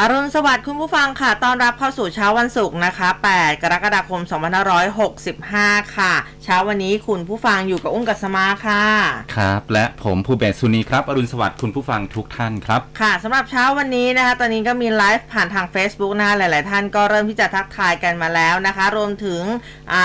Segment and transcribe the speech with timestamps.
[0.00, 4.20] อรุณสวัสดิ์คุณผู้ฟังค่ะ ต้อนรับเข้าสู่เช้าวันศุกร์นะคะ 8 กรกฎาคม
[5.08, 6.12] 2565 ค่ะ
[6.44, 8.84] เช้าวันนี้คุณผู้ฟังอยู่กับอุ้งกัสมาค่ะ
[9.36, 19.42] ครับ และผมภูเบศสุนีครับ อรุณสวัสดิ์คุณผู้ฟังทุกท่านครับ ค่ะสำหรับเช้าวันนี้นะคะ ตอนนี้ก็มีไลฟ์ผ่านทาง Facebook นะคะหลาย ๆ ท่านก็เริ่มที่จะทักทายกันมาแล้วนะคะ รวมถึง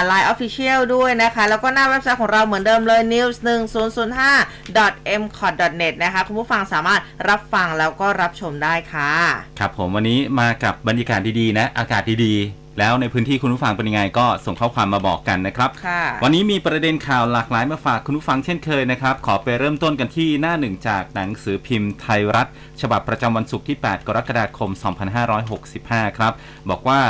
[0.06, 6.22] ไลน์ Official ด้วยนะคะ แล้วก็หน้าเว็บไซต์ของเราเหมือนเดิมเลย news 1 0 0 5 m c o t net นะคะ
[6.28, 9.12] คุณผู้ฟังสามารถรับฟังแล้วก็รับชมได้ค่ะ
[9.60, 22.48] ครับผมวันนี้มากับบรรยากาศดีๆนะ อากาศดีๆ แล้วในพื้นที่คุณผู้ฟังเป็นยังไงก็ส่งข้อความมาบอกกันนะครับค่ะวันนี้มีประเด็นข่าวหลากหลายมาฝากคุณผู้ฟังเช่นเคยนะครับ ขอไปเริ่มต้นกันที่หน้าหนึ่งจากหนังสือพิมพ์ไทยรัฐ
[22.82, 24.70] ฉบับประจำวันศุกร์ที่ 8 กรกฎาคม
[25.44, 26.34] 2565 ครับ
[26.70, 27.02] บอกว่า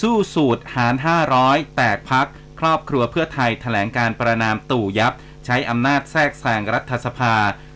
[0.00, 0.94] สู้สูตรหาร
[1.34, 2.26] 500 แตกพรรค
[2.60, 5.12] ครอบครัวเพื่อไทยแถลงการณ์ประณามตู่ยับ
[5.46, 7.34] ใช้อำนาจแทรกแซงรัฐสภา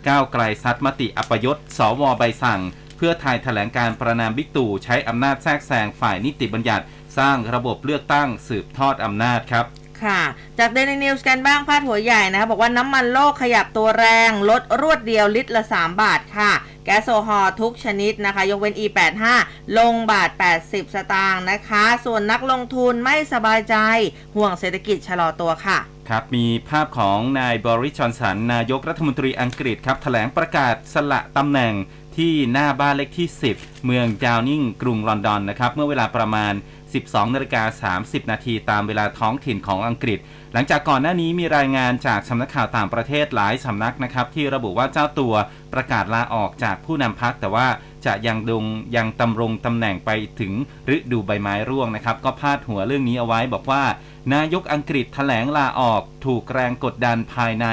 [0.09, 6.84] ก้าวไกลซัดมติอัปยศสวใบสั่งเพื่อไทยแถลงการณ์ประณามบิ๊กตู่ใช้อำนาจแทรกแซงฝ่ายนิติบัญญัติ
[7.19, 9.64] สร้างระบบเลือกตั้งสืบทอดอำนาจครับ
[10.03, 10.20] ค่ะ
[10.59, 16.53] จากเดลินิวส์กันบ้างพาดหัวใหญ่นะคะบอกว่าน้ำมันโลกขยับตัวแรง ลดรวดเดียวลิตรละ 3 บาทค่ะ
[16.84, 19.25] แก๊สโซฮอล์ทุกชนิดนะคะ ยกเว้น E85
[19.78, 20.31] ลงบาท
[20.62, 23.77] 80 สตางค์นะคะ ส่วนนักลงทุนไม่สบายใจ
[24.37, 25.78] ห่วงเศรษฐกิจชะลอตัวค่ะ
[26.09, 31.72] ครับมีภาพของนายบริชจอนสัน นายกรัฐมนตรีอังกฤษครับแถลงประกาศสละตำแหน่ง
[32.19, 36.53] ที่หน้าบ้านเลขที่ 10 เมืองดาวนิงกรุงลอนดอนนะครับ เมื่อเวลาประมาณ
[36.93, 40.19] 12นาฬิกา30 นาทีตามเวลาท้องถิ่นของอังกฤษ
[40.53, 45.35] หลังจากก่อนหน้านี้มีรายงานจากสำนักข่าวต่างประเทศหลายสำนักนะครับ ที่ระบุว่าเจ้าตัว
[45.75, 47.67] ประกาศลาออกจากผู้นำพักแต่ว่า
[48.07, 48.65] จะยังดง
[48.97, 50.53] ยังตำรงตำแหน่งไปถึง
[50.97, 53.83] ฤดูใบไม้ร่วงนะครับ ก็พาดหัวเรื่องนี้เอาไว้บอกว่า
[54.35, 57.67] นายกอังกฤษแถลงลาออก ถูกแรงกดดันภายใน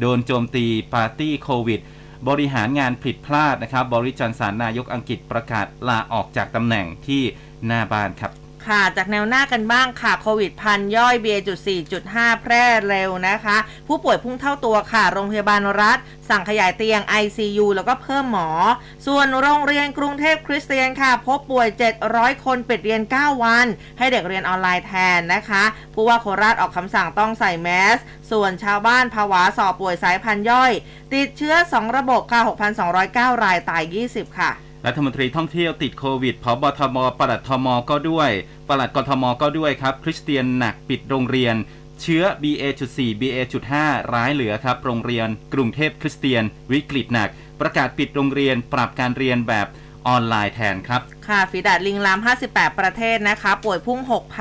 [0.00, 1.80] โดนโจมตีปาร์ตี้โควิด
[2.28, 7.22] บริหารงานผิดพลาดนะครับบริจอนสันนายกอังกฤษประกาศลาออกจากตำแหน่งที่
[7.66, 8.32] หน้าบ้านครับ
[8.68, 13.56] ค่ะจากแนวหน้ากันบ้างค่ะโควิดพันย่อย BA.4.5 แพร่เร็วนะคะ
[13.88, 15.98] ผู้ป่วยพุ่งเท่าตัวค่ะ โรงพยาบาลรัฐ
[16.28, 18.48] สั่งขยายเตียง ICU แล้วก็เพิ่มหมอ
[19.06, 21.68] ส่วนโรงเรียนกรุงเทพคริสเตียนค่ะ พบป่วย
[22.06, 23.66] 700 คนปิดเรียน 9 วัน
[23.98, 25.62] ให้เด็กเรียนออนไลน์แทนนะคะ
[25.94, 27.98] ผู้ว่าโคราชออกคำสั่งต้องใส่แมส
[28.30, 30.72] ส่วนชาวบ้านภาวะสอบป่วยสายพันย่อย
[31.14, 32.40] ติดเชื้อ 2 ระบบค่ะ
[32.92, 33.82] 6,209 รายตาย
[34.12, 34.52] 20 ค่ะ
[34.86, 38.30] รัฐมนตรีท่องเที่ยวติดโควิดพบทมปลัดทมก็ด้วย
[38.68, 41.54] ปลัดกทมก็ด้วยครับ คริสเตียนหนักปิดโรงเรียน
[42.02, 47.28] เชื้อ BA.4 BA.5 ร้ายเหลือครับ โรงเรียนกรุงเทพคริสเตียน วิกฤตหนัก
[47.60, 49.66] ประกาศปิดโรงเรียนปรับการเรียนแบบ
[50.08, 52.20] ออนไลน์แทนครับ ค่ะฝีดาดลิงลาม
[52.50, 54.00] 58 ประเทศนะคะ ป่วยพุ่ง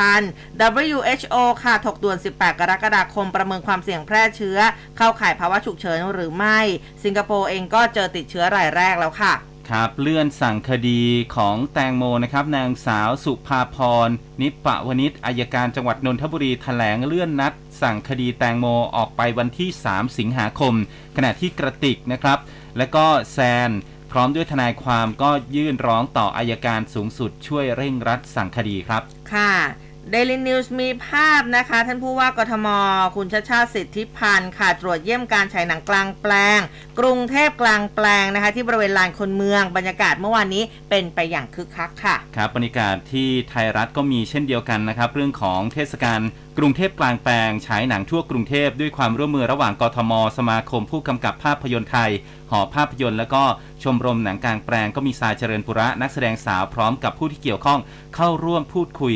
[0.10, 4.58] 6,000 WHO ค่ะ ถกด่วน 18 กรกฎาคม ประเมินความเสี่ยงแพร่เชื้อ
[4.98, 6.60] เข้าข่ายภาวะฉุกเฉินหรือไม่
[7.04, 9.34] สิงคโปร์เองก็เจอติดเชื้อรายแรกแล้วค่ะ
[9.69, 11.02] ครับเลื่อนสั่งคดี
[11.35, 14.09] ของแตงโมนะครับนางสาวสุภาพร
[14.41, 18.66] นิปะวนิชอายการจังหวัดนนทบุรีแถลงเลื่อนนัด สั่งคดีแตงโม
[18.96, 20.74] ออกไปวันที่ 3 สิงหาคม
[21.16, 22.40] ขณะที่กระติกนะครับ
[22.78, 23.38] และก็แซ
[23.68, 23.69] น
[24.12, 29.02] พร้อมด้วยทนายความก็ยื่นร้องต่ออายการสูงสุดช่วยเร่งรัดสั่งคดีครับ
[29.34, 29.53] ค่ะ
[30.13, 32.68] Daily News มีภาพนะคะ ท่านผู้ว่ากทม
[33.16, 36.59] คุณชาชาติสิทธิพันธ์ค่ะ ตรวจเยี่ยมการฉายหนังกลางแปลง
[37.00, 46.20] กรุงเทพกลางแปลงนะคะที่บริเวณลานคนเมืองบรรยากาศเมื่อวานนี้เป็นไปอย่างคึกคักค่ะ ครับบรรยากาศที่ไทยรัฐก็มีเช่นเดียวกันนะครับ เรื่องของเทศกาล
[46.58, 52.12] กรุงเทพกลางแปลงฉายหนังทั่วกรุงเทพด้วยความร่วมมือระหว่างกทม สมาคมผู้กำกับภาพยนตร์ไทย
[52.52, 53.44] หอภาพยนตร์แล้วก็
[53.84, 57.80] ชมรมหนังกลางแปลงก็มีสายเจริญปุระนักแสดงสาวพร้อมกับผู้ที่เกี่ยวข้อง
[58.16, 59.14] เข้าร่วมพูดคุย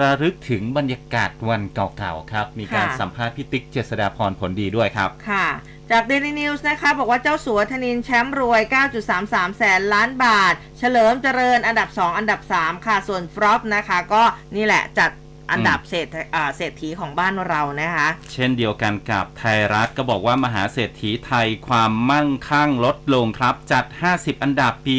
[0.00, 5.46] ระลึกถึงบรรยากาศวันเก่าๆครับ มีการค่ะ สัมภาษณ์พี่ติ๊กเจษฎาพรผลดีด้วยครับ ค่ะ
[5.90, 8.62] จาก Daily News นะคะบอกว่าเจ้าสัวธนินแชมป์รวย
[9.10, 14.22] 9.33 แสนล้านบาท เฉลิมเจริญอันดับ 2 อันดับ 3 ค่ะ ส่วนฟรอปนะคะ ก็
[14.56, 15.10] นี่แหละจัด
[15.50, 23.84] อันดับเศรษฐอ่าเศรษฐีของบ้านเรานะคะ เช่นเดียวกันกับไทยรัฐก็บอกว่ามหาเศรษฐีไทยความมั่งคั่งลดลงครับ จัด
[24.14, 24.94] 50 อันดับปี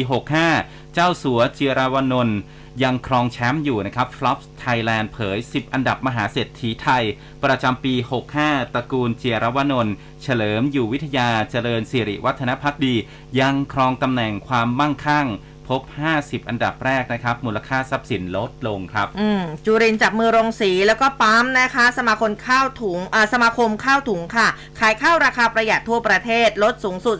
[0.46, 2.38] 65 เจ้าสัวจิรวนนท์
[2.82, 7.04] ยังครองแชมป์อยู่นะครับ Flops Thailand เผย 10 อันดับมหาเศรษฐีไทย
[7.44, 7.94] ประจำปี
[8.34, 12.94] 65 ตระกูลเจียรวนนท์เฉลิมอยู่วิทยาเจริญสิริวัฒนพักดี
[13.40, 15.28] ยังครองตำแหน่งความมั่งคั่ง
[15.68, 15.82] พบ
[16.16, 24.48] 50 อันดับแรกนะครับ มูลค่าทรัพย์สินลดลงครับ อืม จุรินจับมือรงสีแล้วก็ปั๊มนะคะ สมาคมข้าวถุงอ่าสมาคมข้าวถุงค่ะ
[24.78, 27.18] ขายข้าวราคาประหยัดทั่วประเทศ ลดสูงสุด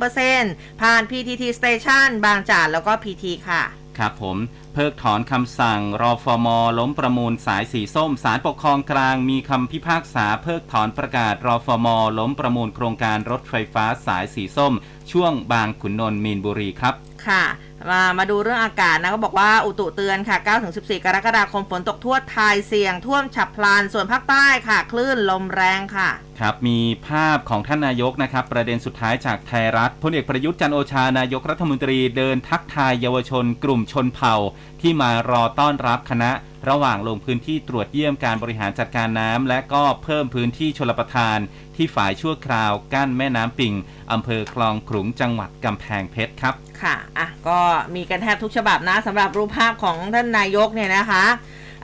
[0.00, 3.62] 48%ผ่าน PTT Station บางจากแล้วก็ PT ค่ะ
[3.98, 4.36] ครับผม
[4.72, 6.48] เพิกถอนคำสั่งรอฟม
[6.78, 11.86] ล้มประมูลสายสีส้มศาลปกครองกลางมีคำพิพากษาเพิกถอนประกาศรอฟม
[12.18, 14.74] ล้มประมูลโครงการรถไฟฟ้าสายสีส้ม
[15.12, 16.94] ช่วงบางขุนนนท์มีนบุรีครับ
[17.26, 17.44] ค่ะ
[17.90, 20.36] มามาดูเรื่องอากาศนะก็บอกว่าอุตุเตือนค่ะ
[20.70, 26.10] 9-14 กรกฎาคมฝนตกทั่วไทยเสี่ยงท่วมฉับพลันส่วนภาคใต้ค่ะ คลื่นลมแรงค่ะ
[26.40, 34.34] ครับมีภาพของท่านนายกนะครับ ประเด็นสุดท้ายจากไทยรัฐพลเอกประยุทธ์จันโอชานายกรัฐมนตรีเดินทักทายเยาวชน กลุ่มชนเผ่า
[34.80, 36.30] ที่มารอต้อนรับคณะ
[36.68, 41.38] ระหว่างลงพื้นที่ตรวจเยี่ยมการบริหารจัดการน้ำและก็เพิ่มพื้นที่ชลประทาน
[41.76, 43.74] ที่ฝายชั่วคราวกั้นแม่น้ำปิง
[44.12, 47.58] อำเภอคลองขลุงจังหวัดกำแพงเพชรครับ ค่ะอะก็
[47.94, 51.24] มีกันแทบทุกฉบับนะสำหรับรูปภาพของท่านนายกเนี่ยนะคะ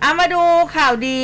[0.03, 0.43] เอามาดู
[0.77, 1.23] ข่าวดี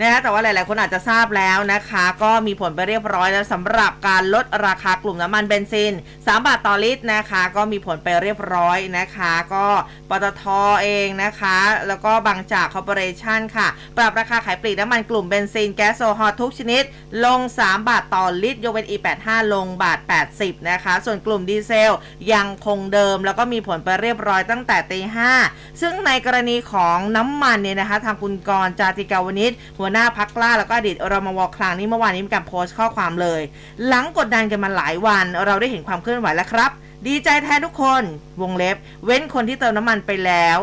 [0.00, 9.66] นะคะแต่ว่าหลาย ๆ คนอาจจะทราบแล้วนะคะ ก็มีผลไปเรียบร้อยแล้วสำหรับการลดราคากลุ่มน้ำมันเบนซิน 3 บาทต่อลิตรนะคะ ก็มีผลไปเรียบร้อยนะคะ ก็
[10.10, 10.42] ปตท
[10.82, 11.56] เองนะคะ
[11.88, 16.82] แล้วก็บางจากคอร์ปอเรชันค่ะ ปรับราคาขายปลีกน้ำมันกลุ่มเบนซิน แก๊สโซฮอลทุกชนิด
[17.24, 19.98] ลง 3 บาทต่อลิตรยกเว้น E85 ลงบาท
[20.34, 21.92] 80 นะคะ ส่วนกลุ่มดีเซล
[22.32, 25.32] ยังคงเดิม แล้วก็มีผลไปเรียบร้อยตั้งแต่ตีห้า
[25.80, 33.40] ซึ่งในกรณีของน้ำมันเนี่ยนะคะางคุณกรจาติกาวนิชหัวหน้าพักกล้าแล้วก็อดีตรมวคลางนี่เมื่อวานนี้มีการโพสต์ข้อความเลย
[33.86, 36.70] หลังกดดันกันมาหลายวัน เราได้เห็นความเคลื่อนไหวแล้วครับ
[37.06, 38.02] ดีใจแทนทุกคน
[38.42, 40.58] วงเล็บ เว้นคนที่เติมน้ำมันไปแล้ว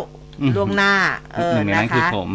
[0.56, 0.94] ล่วงหน้า
[1.36, 2.30] เอหอนึ่งในนะนั้นคือคะผม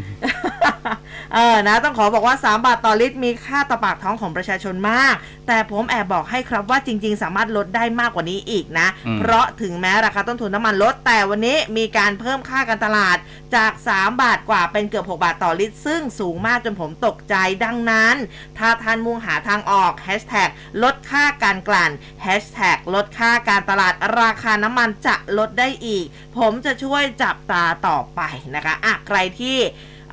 [1.34, 5.14] เออนะต้องขอบอกว่า 3 บาทต่อลิตรมีค่าต่อปากท้องของประชาชนมาก
[5.46, 13.16] แต่ผมแอบบอกให้ครับว่าจริง ๆ สามารถลดได้มากกว่านี้อีกนะอืมเพราะถึงแม้ราคาต้นทุนน้ำมันลด แต่วันนี้มีการเพิ่มค่าการตลาด
[13.56, 17.34] จาก 3 บาทกว่าเป็นเกือบ 6 บาทต่อลิตร ซึ่งสูงมากจนผมตกใจ
[17.64, 18.16] ดังนั้น
[18.58, 20.48] ถ้าท่านมุ่งหาทางออกแฮชแท็ก
[20.82, 21.90] ลดค่าการกลั่น
[22.22, 26.04] แฮชแท็กลดค่าการตลาดราคาน้ำมันจะลดได้อีก
[26.38, 28.22] ผมจะช่วยจับตาต่อไป
[28.56, 29.58] นะคะอะใครที่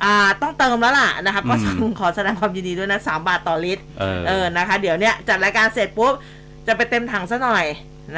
[0.04, 6.12] อ่าต้องเติมแล้วล่ะนะคะก็อืมขอแสดงความยินดีด้วยนะ3บาทต่อลิตรเออเออนะคะ เดี๋ยวเนี้ยจัดรายการเสร็จปุ๊บ
[6.66, 7.66] จะไปเต็มถังซะหน่อย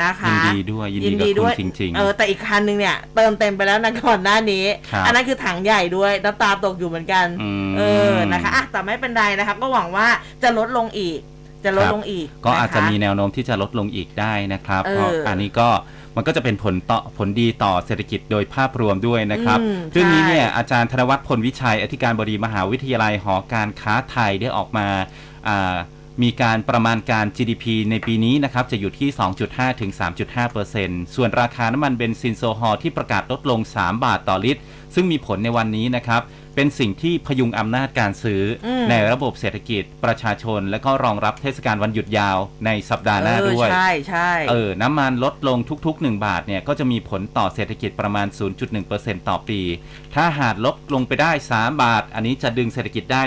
[0.02, 10.06] นะคะยินดีด้วยยินดีกับคุณจริงเออแต่อีกคันนึงเนี่ยเติมเต็มไปแล้วนะก่อนหน้านี้ครับอันนั้นคือถังใหญ่ด้วยน้ำตาตกอยู่เหมือนกันอืมเออนะคะอะแต่ไม่เป็นไรนะครับก็หวังว่า
[10.42, 11.18] จะลดลงอีก
[11.64, 15.68] จะลดครับลงอีก ก็อาจจะนคมีแนวโน้มที่จะลดลงอีกได้นะครับเออเพราะอันนี้ก็
[16.16, 24.86] มันก็จะเป็นผลต่อผลดีต่อเศรษฐกิจโดยภาพรวมด้วยนะครับอืมเรื่องนี้เนี่ยใช่อาจารย์ธนวัฒน์พลวิชัย อธิการบดีมหาวิทยาลัยหอการค้าไทยได้ออกมา
[25.48, 25.76] อ่า
[26.22, 29.08] มีการประมาณการ GDP ในปีนี้นะครับจะอยู่ที่
[29.44, 29.90] 2.5 ถึง
[30.52, 34.62] 3.5%ส่วนราคาน้ำมันเบนซินโซฮอลที่ประกาศลดลง 3 บาทต่อลิตร
[34.94, 36.22] ซึ่งมีผลในวันนี้นะครับ
[36.54, 48.26] เป็นสิ่งที่พยุงอำนาจการซื้ออมในระบบเศรษฐกิจประชาชน และก็รองรับเทศกาลวันหยุดยาวในสัปดาห์หน้าเออด้วย ใช่ใช่เออ น้ำมันลดลงทุก ๆ 1 บาทเนี่ยก็จะมีผลต่อเศรษฐกิจประมาณ
[48.78, 49.60] 0.1%ต่อปี
[50.14, 53.22] ถ้าหากลดลงไปได้ 3 บาท อันนี้จะดึงเศรษฐกิจได้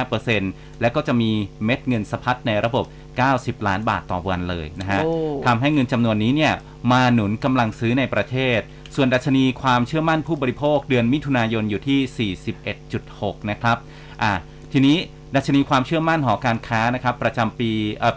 [0.00, 1.30] 0.15%และก็จะมี
[1.64, 2.84] เม็ดเงินสะพัดในระบบ
[3.26, 5.12] 90 ล้านบาทต่อวันเลยนะฮะโอ้
[5.46, 6.54] ทำให้เงินจำนวนนี้เนี่ย
[6.92, 8.60] มาหนุนกำลังซื้อในประเทศ
[8.94, 12.32] ส่วนดัชนีความเชื่อมั่นผู้บริโภคเดือนมิถุนายนอยู่ที่
[12.96, 13.76] 41.6 นะครับ
[14.22, 14.32] อะ
[14.72, 14.98] ทีนี้
[15.34, 17.70] ดัชนีความเชื่อมั่นหอการค้านะครับประจำปี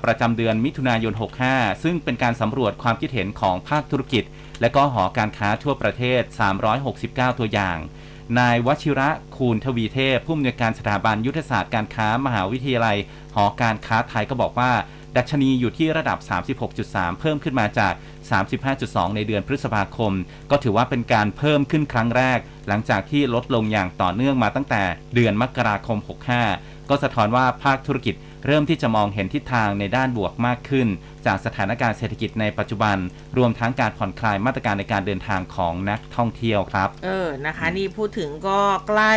[0.05, 1.13] ประจำเดือนมิถุนายน
[1.47, 4.23] 65 ซึ่งเป็นการสำรวจความคิดเห็นของภาคธุรกิจ
[4.61, 6.21] และก็หอการค้าทั่วประเทศ
[6.81, 7.77] 369 ตัวอย่าง
[8.39, 12.97] นายวชิระคูณทวีเทพ ผู้อำนวยการสถาบันยุทธศาสตร์การค้ามหาวิทยาลัย
[13.35, 14.71] หอการค้าไทยก็บอกว่า
[15.17, 16.17] ดัชนีอยู่ที่ระดับ
[16.69, 17.93] 36.3 เพิ่มขึ้นมาจาก
[18.55, 20.13] 35.2 ในเดือนพฤษภาคม
[20.51, 24.83] ก็ถือว่าเป็นการเพิ่มขึ้นครั้งแรก หลังจากที่ลดลงอย่างต่อเนื่องมาตั้งแต่
[25.15, 25.97] เดือนมกราคม
[26.43, 28.15] 65 ก็สะท้อนว่าภาคธุรกิจ
[28.45, 30.87] เริ่มที่จะมองเห็นทิศทางในด้านบวกมากขึ้น
[31.25, 32.97] จากสถานการณ์เศรษฐกิจในปัจจุบัน
[33.37, 39.13] รวมทั้งการผ่อนคลายมาตรการในการเดินทางของนักท่องเที่ยวครับ เออนะคะ นี่พูดถึงก็ใกล้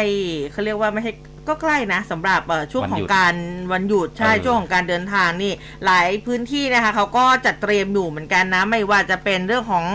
[0.53, 1.13] เขาเรียกว่าไม่ใช่
[1.49, 3.35] ก็ใกล้นะสำหรับเอ่อช่วงวันขอหยุงดการ
[3.73, 5.53] วันหยุดใช่เออช่วงของการเดินทางนี่
[5.85, 9.87] หลายพื้นที่นะคะเขาก็จัดเตรียมอยู่เหมือนกันนะ ไม่ว่าจะเป็นเรื่องของ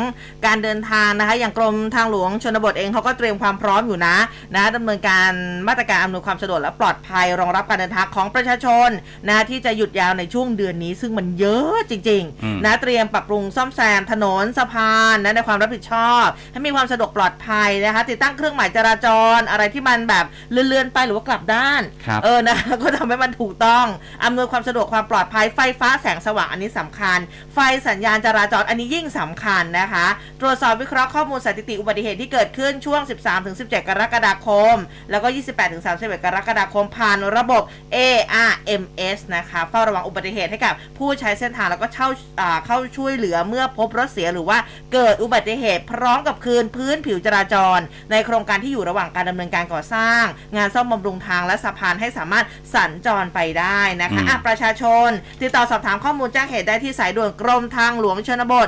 [0.46, 4.16] การเดินทางนะคะ อย่างกรมทางหลวงชนบทเองเขาก็เตรียมความพร้อมอยู่นะ
[4.56, 5.32] นะดำเนินการ
[5.68, 8.90] มาตรการอำนวยความสะดวกและปลอดภัย รองรับการเดินทางของประชาชน
[9.30, 23.86] นะที่จะหยุดยาวในช่วงเดือนนี้ ซึ่งมันเยอะจริงอืมๆนะเตรียมปรับปรุงซ่อมแซมถนนสะพานนะในความรับผิดชอบ ให้มีความสะดวกปลอดภัยนะคะติดตั้งเครื่องหมายจราจรอะไรที่มันแบบเลื่อนๆไปหรือว่ากลับบด้านครับเออนะก็ทำให้มันถูกต้อง
[24.24, 27.20] อำนวยความสะดวกความปลอดภัยไฟฟ้าแสงสว่างอันนี้สำคัญ
[27.54, 30.06] ไฟสัญญาณจราจรอันนี้ยิ่งสำคัญนะคะ
[30.42, 33.02] ตรวจสอบวิเคราะห์ข้อมูลสถิติอุบัติเหตุที่เกิดขึ้นช่วง
[33.46, 34.76] 13-17 กรกฎาคม
[35.12, 35.28] แล้วก็
[35.76, 37.64] 28-31 กรกฎาคมผ่านระบบ
[37.96, 42.08] ARMS นะคะเฝ้าระวังอุบัติเหตุให้กับผู้ใช้เส้นทางแล้วก็เช่า
[42.40, 44.58] อ่าเข้าช่วยเหลือเมื่อพบรถเสียหรือว่า
[44.94, 47.80] เกิดอุบัติเหตุพร้อมกับคืนพื้นผิวจราจร
[48.12, 50.24] ในโครงการที่อยู่ระหว่างการดำเนินการก่อสร้าง
[50.56, 52.46] งานซ่อมบำรุงทางและสะพานให้สามารถ
[52.76, 55.10] สัญจรไปได้นะคะอืมอะประชาชน
[55.42, 58.68] ติดต่อสอบถามข้อมูลแจ้งเหตุได้ที่สายด่วนกรมทางหลวงชนบท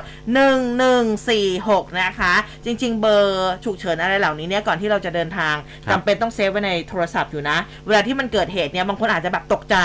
[1.20, 2.34] 1146 นะคะ
[2.66, 5.56] จริง ๆ เบอร์ฉุกเฉินอะไรเหล่านี้เนี่ยก่อนที่เราจะเดินทาง
[5.88, 9.78] ครับจำเป็นต้อง save ไว้ในโทรศัพท์อยู่นะ เวลาที่มันเกิดเหตุเนี่ยบางคนอาจจะแบบตกใจ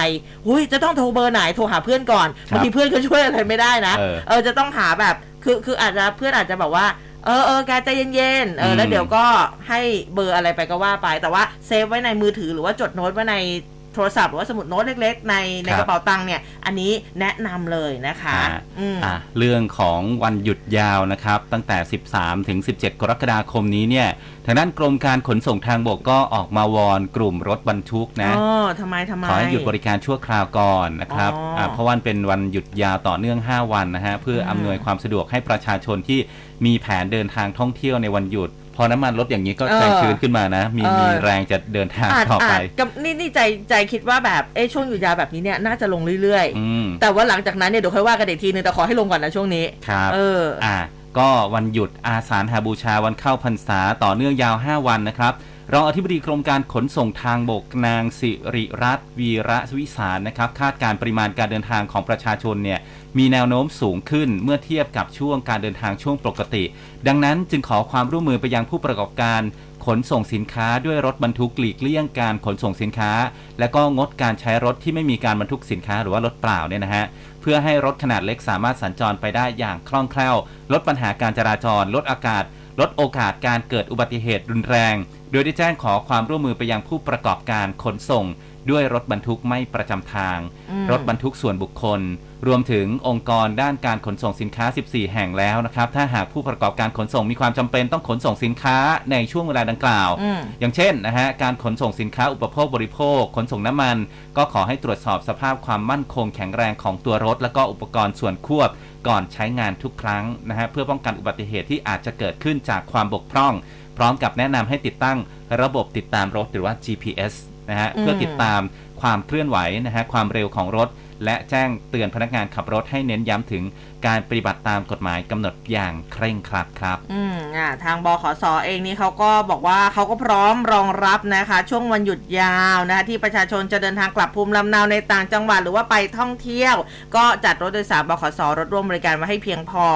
[0.46, 6.86] หุยจะต้องโทรเบอร์ไหนโทรหาเพื่อนก่อนครับบางทีเพื่อนก็ช่วยอะไรไม่ได้นะเออเออจะต้องหาแบบคือคืออาจจะเพื่อนอาจจะแบบว่า
[7.28, 9.24] เออเออแกใจเย็นๆเอออมแล้วเดี๋ยวก็
[9.68, 9.80] ให้
[10.14, 13.36] เบอร์อะไรไปก็ว่าไป แต่ว่าเซฟไว้ในมือถือหรือว่าจดโน้ตไว้ใน
[13.77, 18.46] โทรศัพท์หรือว่าสมุดโน้ตเล็กๆ ในในครับกระเป๋าตังค์เนี่ยอันนี้แนะนำเลยนะคะอ่า
[18.78, 21.78] อืมอะเรื่องของวันหยุดยาวนะครับ ตั้งแต่
[22.12, 24.08] 13 ถึง 17 กรกฎาคมนี้เนี่ย
[24.46, 36.18] ทางด้านกรมการขนส่งทางบกก็ออกมาวอนกลุ่มรถบรรทุกนะอ๋อทำไมทำไมขอให้หยุดบริการชั่วคราวก่อนนะครับอ๋ออ่าเพราะว่ามันเป็นวันหยุดยาวต่อเนื่อง 5 วันนะฮะเพื่ออมอำนวยความสะดวกให้ประชาชนที่
[36.66, 50.76] มีแผนเดินทางท่องเที่ยวในวันหยุด พอน้ำมันลดอย่างนี้ก็เออใจชื้นขึ้นมานะ มีเออมีแรงจะเดินทางอาจต่อไปอาจกับนี่นี่ใจใจคิดว่าแบบเอ้ช่วงหยุดยาวแบบนี้เนี่ยน่าจะลงเรื่อยอืมๆแต่ว่าหลังจากนั้นเนี่ยเดี๋ยวค่อยว่ากันอีกทีนึงแต่ขอให้ลงก่อนนะช่วงนี้ครับเอออ่า
[51.18, 55.32] ก็วันหยุดอาสาฬหาบูชาวันเข้าพรรษาต่อเนื่องยาว 5 วันนะครับ
[55.74, 62.80] รองอธิบดีกรมการขนส่งทางบกนางสิริรัตน์วีระวิสารนะครับคาดการณ์ปริมาณการเดินทางของประชาชนเนี่ย
[63.18, 66.64] มีแนวโน้มสูงขึ้นเมื่อเทียบกับช่วงการเดินทางช่วงปกติ
[67.06, 69.40] ดังนั้นจึงขอความร่วมมือไปยังผู้ประกอบการ
[69.86, 73.12] ขนส่งสินค้าด้วยรถบรรทุกหลีกเลี่ยงการขนส่งสินค้า
[73.58, 77.04] และก็งดการใช้รถที่ไม่มีการบรรทุกสินค้าหรือว่ารถเปล่าเนี่ยนะฮะ
[77.40, 80.36] เพื่อให้รถขนาดเล็กสามารถสัญจรไปได้อย่างคล่องแคล่ว
[80.72, 82.44] ลดปัญหาการจราจร ลดอากาศ
[82.80, 84.94] ลดโอกาสการเกิดอุบัติเหตุรุนแรง
[85.32, 88.24] โดยได้แจ้งขอความร่วมมือไปยังผู้ประกอบการขนส่ง
[88.70, 90.38] ด้วยรถบรรทุกไม่ประจำทาง
[90.70, 92.00] อืมรถบรรทุกส่วนบุคคล
[92.46, 98.78] รวมถึงองค์กรด้านการขนส่งสินค้า 14 แห่งแล้วนะครับ ถ้าหากผู้ประกอบการขนส่งมีความจำเป็นต้องขนส่งสินค้า
[99.10, 103.96] ในช่วงเวลาดังกล่าวอืมอย่างเช่นนะฮะการขนส่งสินค้าอุปโภคบริโภค ขนส่งน้ำมัน
[104.36, 108.70] ก็ขอให้ตรวจสอบสภาพความมั่นคงแข็งแรงของตัวรถ และก็อุปกรณ์ส่วนควบ
[109.08, 113.54] ก่อนใช้งานทุกครั้งนะฮะเพื่อป้องกันอุบัติเหตุที่อาจจะเกิดขึ้นจากความบกพร่อง
[113.98, 115.18] พร้อมกับแนะนำให้ติดตั้ง
[115.62, 117.32] ระบบติดตามรถหรือว่า GPS
[117.70, 118.60] นะฮะอืมเพื่อติดตาม
[119.00, 120.88] ความเคลื่อนไหวนะฮะความเร็วของรถ
[121.24, 123.62] และแจ้งเตือนพนักงานขับรถให้เน้นย้ำถึง
[124.06, 136.76] การปฏิบัติตามกฎหมายกำหนดอย่างเคร่งครัดครับ อืมอ่าทางบขสเองนี่เขาก็บอกว่าเขาก็พร้อมรองรับนะคะ ช่วงวันหยุดยาวนะคะที่ประชาชนจะเดินทางกลับภูมิลำเนาในต่างจังหวัดหรือว่าไปท่องเที่ยว
[137.16, 139.86] ก็จัดรถโดยสารบขสรถร่วมบริการไว้ให้เพียงพอ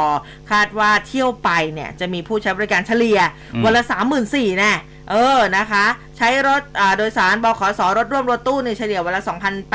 [0.51, 3.21] คาดว่าเที่ยวไปเนี่ยจะมีผู้ใช้บริการเฉลี่ย
[3.65, 4.73] วันละสามหมื่นสี่แน่
[5.11, 5.85] เออนะคะ
[6.23, 9.23] ช้รถอ่าโดยสารบขสรถร่วมรถตู้เนี่ยเฉลี่ยวันละ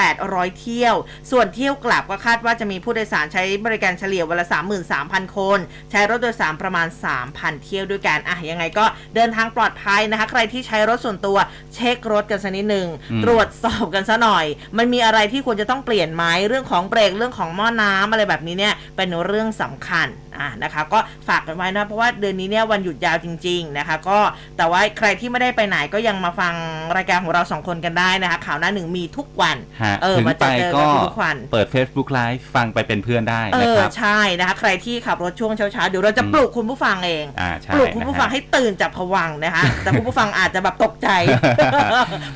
[0.04, 0.96] 2,800 เที่ยว
[1.32, 4.48] ส่วนเที่ยวกลับก็คาดว่าจะมีผู้โดยสารใช้บริการเฉลี่ยวันละ
[4.92, 5.60] 33,000 คน
[5.92, 6.88] ใช้รถโดยสารประมาณ
[7.26, 8.86] 3,000 เที่ยวด้วยกันอะยังไงก็
[9.16, 11.38] เดินทางปลอดภัยนะคะ ใครที่ใช้รถส่วนตัว
[11.76, 14.46] เช็ครถกันสักนิดหนึ่งอืมตรวจสอบกันซะหน่อย
[14.78, 24.20] มันมีอะไรที่ควรจะต้องเปลี่ยนไหมเรื่องของเบรกเรื่องของหม้อน้ำอะไรแบบนี้เนี่ยเป็นเรื่องสำคัญอะนะคะ ก็ฝากกันไว้นะเพราะว่าเดือนนี้เนี่ยวันหยุดยาวจริง ๆนะคะ ก็
[24.58, 26.54] แต่ว่าใครที่ไม่ได้ไปไหนก็ยังมาฟัง
[26.98, 41.10] รายการของเราสองคนกันได้นะคะ ข่าวหน้าหนึ่งมีทุกวันฮะเออถึงมาเจไปอเจอก็กันทุกวัน เปิด Facebook Live ฟังไปเป็นเพื่อนได้เอนะอครับใช่นะคะ ใครที่ขับรถช่วงเช้าๆ เดี๋ยวเราจะอืมปลุกคุณผู้ฟังเองอ่าใช่ปลุกคุณผู้ฟังนะฮะให้ตื่นจากผวังค์นะคะ แต่คุณผู้ฟังอาจจะแบบตกใจ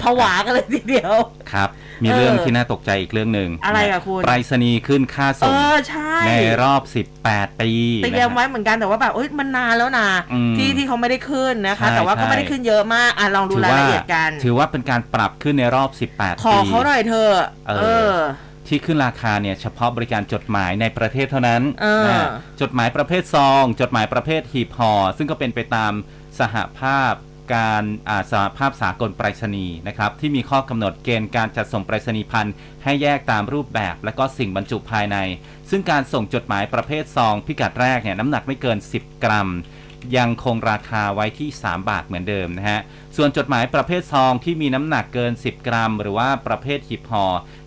[0.03, 1.15] ผวากันเลยทีเดียว
[1.51, 1.69] ครับ
[2.03, 6.31] มีเออเรื่องที่น่าตกใจอีกเรื่องหนึ่งอะไรนอะคุณไปรษณีย์ขึ้นค่าเอส่งอใช่ใน
[6.61, 6.81] รอบ
[7.23, 7.71] 18 ปี
[8.03, 17.35] เตรียมนะไว้ฮะเหมือนกันแต่ว่าแบบเอ้ยมันนานแล้วนะอืมที่ที่เขาไม่ได้ขึ้นนะคะใช่แต่ว่าก็ใช่ไม่ได้ขึ้นเยอะมากอะลองดูรายละเอียดกัน ถือว่าเป็นการปรับขึ้นในรอบ 18ขอปีเขาหน่อยเถอะ
[17.67, 18.17] เออเออ
[18.67, 22.27] ที่ขึ้นราคาเนี่ยเฉพาะบริการจดหมายในประเทศเท่านั้นเออนะ
[22.61, 25.93] จดหมายประเภทซอง จดหมายประเภทหีบห่อซึ่งก็เป็นไปตาม
[26.39, 27.13] สหภาพ
[27.55, 35.17] การอ่าสหภาพสากลไปรษณีย์นะครับที่มีข้อกำหนดเกณฑ์การจัดส่งไปรษณียพันธ์ให้แยกตามรูปแบบ และก็สิ่งบรรจุภายใน
[35.69, 39.49] ซึ่งการส่งจดหมายประเภทซองพิกัดแรกเนี่ยน้ำหนักไม่เกิน 10 กรัม
[40.17, 42.79] ยังคงราคาไว้ที่ 3 บาทเหมือนเดิมนะฮะ
[43.17, 47.25] ส่วนจดหมายประเภทซองที่มีน้ำหนักเกิน 10 กรัม หรือว่าประเภทหีบห่อ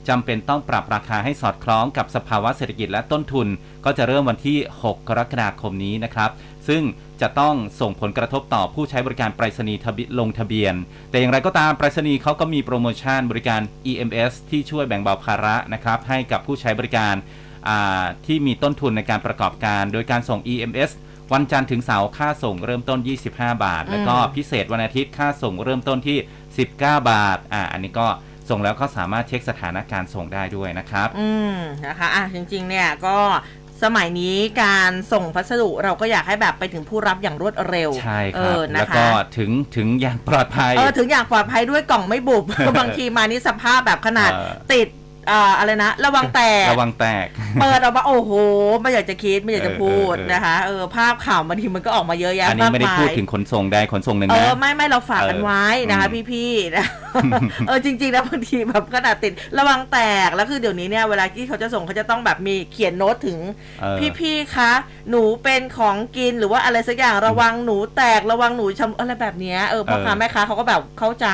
[0.09, 3.49] จำเป็นต้องปรับราคาให้สอดคล้องกับสภาวะเศรษฐกิจและต้นทุน
[3.85, 6.31] ก็จะเริ่มวันที่ 6 กรกฎาคมนี้นะครับ
[6.69, 6.83] ซึ่ง
[7.21, 9.81] จะต้องส่งผลกระทบต่อผู้ใช้บริการไปรษณีย์
[10.19, 10.75] ลงทะเบียน
[11.11, 13.61] แต่อย่างไรก็ตามไปรษณีย์เขาก็มีโปรโมชั่นบริการ
[13.91, 17.15] EMS ที่ช่วยแบ่งเบาภาระนะครับให้กับผู้ใช้บริการ
[18.27, 20.91] ที่มีต้นทุนในการประกอบการ โดยการส่ง EMS
[21.33, 22.99] วันจันทร์ถึงเสาร์ค่าส่งเริ่มต้น
[23.33, 26.19] 25 บาท แล้วก็พิเศษวันอาทิตย์ค่าส่งเริ่มต้นที่
[26.65, 28.07] 19 บาทอ่าอันนี้ก็
[28.49, 33.17] ส่งแล้วก็สามารถเช็คสถานะการส่งได้ด้วยนะครับ อืมนะคะอะจริงๆเนี่ยก็
[33.83, 42.45] สมัยนี้การส่งพัสดุเราก็อยากให้แบบไปถึงผู้รับอย่างรวดเร็ว ใช่คเอรับอนะแล้วคะก็ถึงถึงอย่างปลอดภัย เออถึงอย่างปลอดภัยด้วยกล่องไม่บุบ
[42.79, 47.27] บางทีมานี่สภาพแบบขนาดเออติดเอ่ออะไรนะ ระวังแตก ระวังแตก
[47.61, 48.33] เปิดออกมาโอ้โห
[48.81, 56.87] ไม่อยากจะคิดไม่อยากจะพูดเออเออนะคะเออภาพข่าวบางทีมันก็ออกมาเยอะแยะอันนี้มากไม่ได้มายพูดถึงขนส่งใดขนส่งหนึ่งเอนะอไม่ไม่เราฝากกันเออไว้นะคะอืมพี่ๆนะ
[57.67, 63.39] เออจริงๆแล้วบางทีแบบขนาดติดระวังแตกแล้วคือเดี๋ยวนี้เนี่ยเวลาที่เขาจะส่งเขาจะต้องแบบมีเขียนโน้ตถึง
[63.81, 64.71] เออพี่ๆคะ
[65.11, 71.29] หนูเป็นของกินหรือว่าอะไรสักอย่างระวังหนูแตกระวังหนูชำอะไรแบบเนี้ยเออพ่อค้าเออแม่ค้าเขาก็แบบเข้าใจ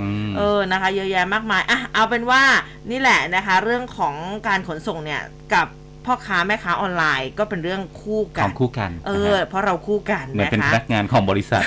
[0.00, 2.42] อืมเออนะคะ เยอะแยะมากมายอะเอาเป็นว่า
[2.90, 4.14] นี่แหละนะคะ เรื่องของ
[4.48, 5.22] การขนส่งเนี่ย
[5.54, 5.66] กับ
[6.06, 11.64] พ่อค้าแม่ค้าออนไลน์ก็เป็นเรื่องคู่ขกัอนงคู่กัน เอนะอฮะเพราะเราคู่กันเหมือนนะเป็นพคะนักงานของบริษัท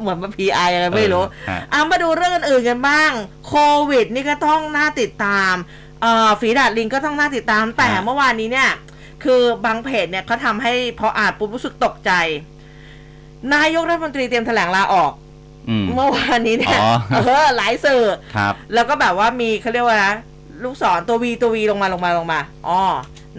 [0.00, 3.10] เหมือนมาพีไออะไรไม่รู้เออฮะเอามาดูเรื่องอื่นๆกันบ้าง
[3.46, 3.54] โค
[3.90, 5.54] วิด นี่ก็ต้องน่าติดตาม
[6.02, 8.70] เอ่อฝีดาดลิงก็ต้องน่าติดตามแต่เมื่อวานนี้เนี่ย
[9.24, 12.12] คือบางเพจเนี่ยเขาทำให้พออ่านปุ๊บรู้สึกตกใจ
[13.54, 15.12] นายกรัฐมนตรีเตรียมแถลงลาออก
[15.68, 18.02] อืมเมื่อวานนี้เนี่ยอ๋อเออหลายสื่อ
[18.36, 20.14] ครับแล้วก็แบบว่ามีเขาเรียกว่านะ
[20.64, 22.80] ลูกศรตัววีตัววีลงมาลงมาลงมาอ๋อ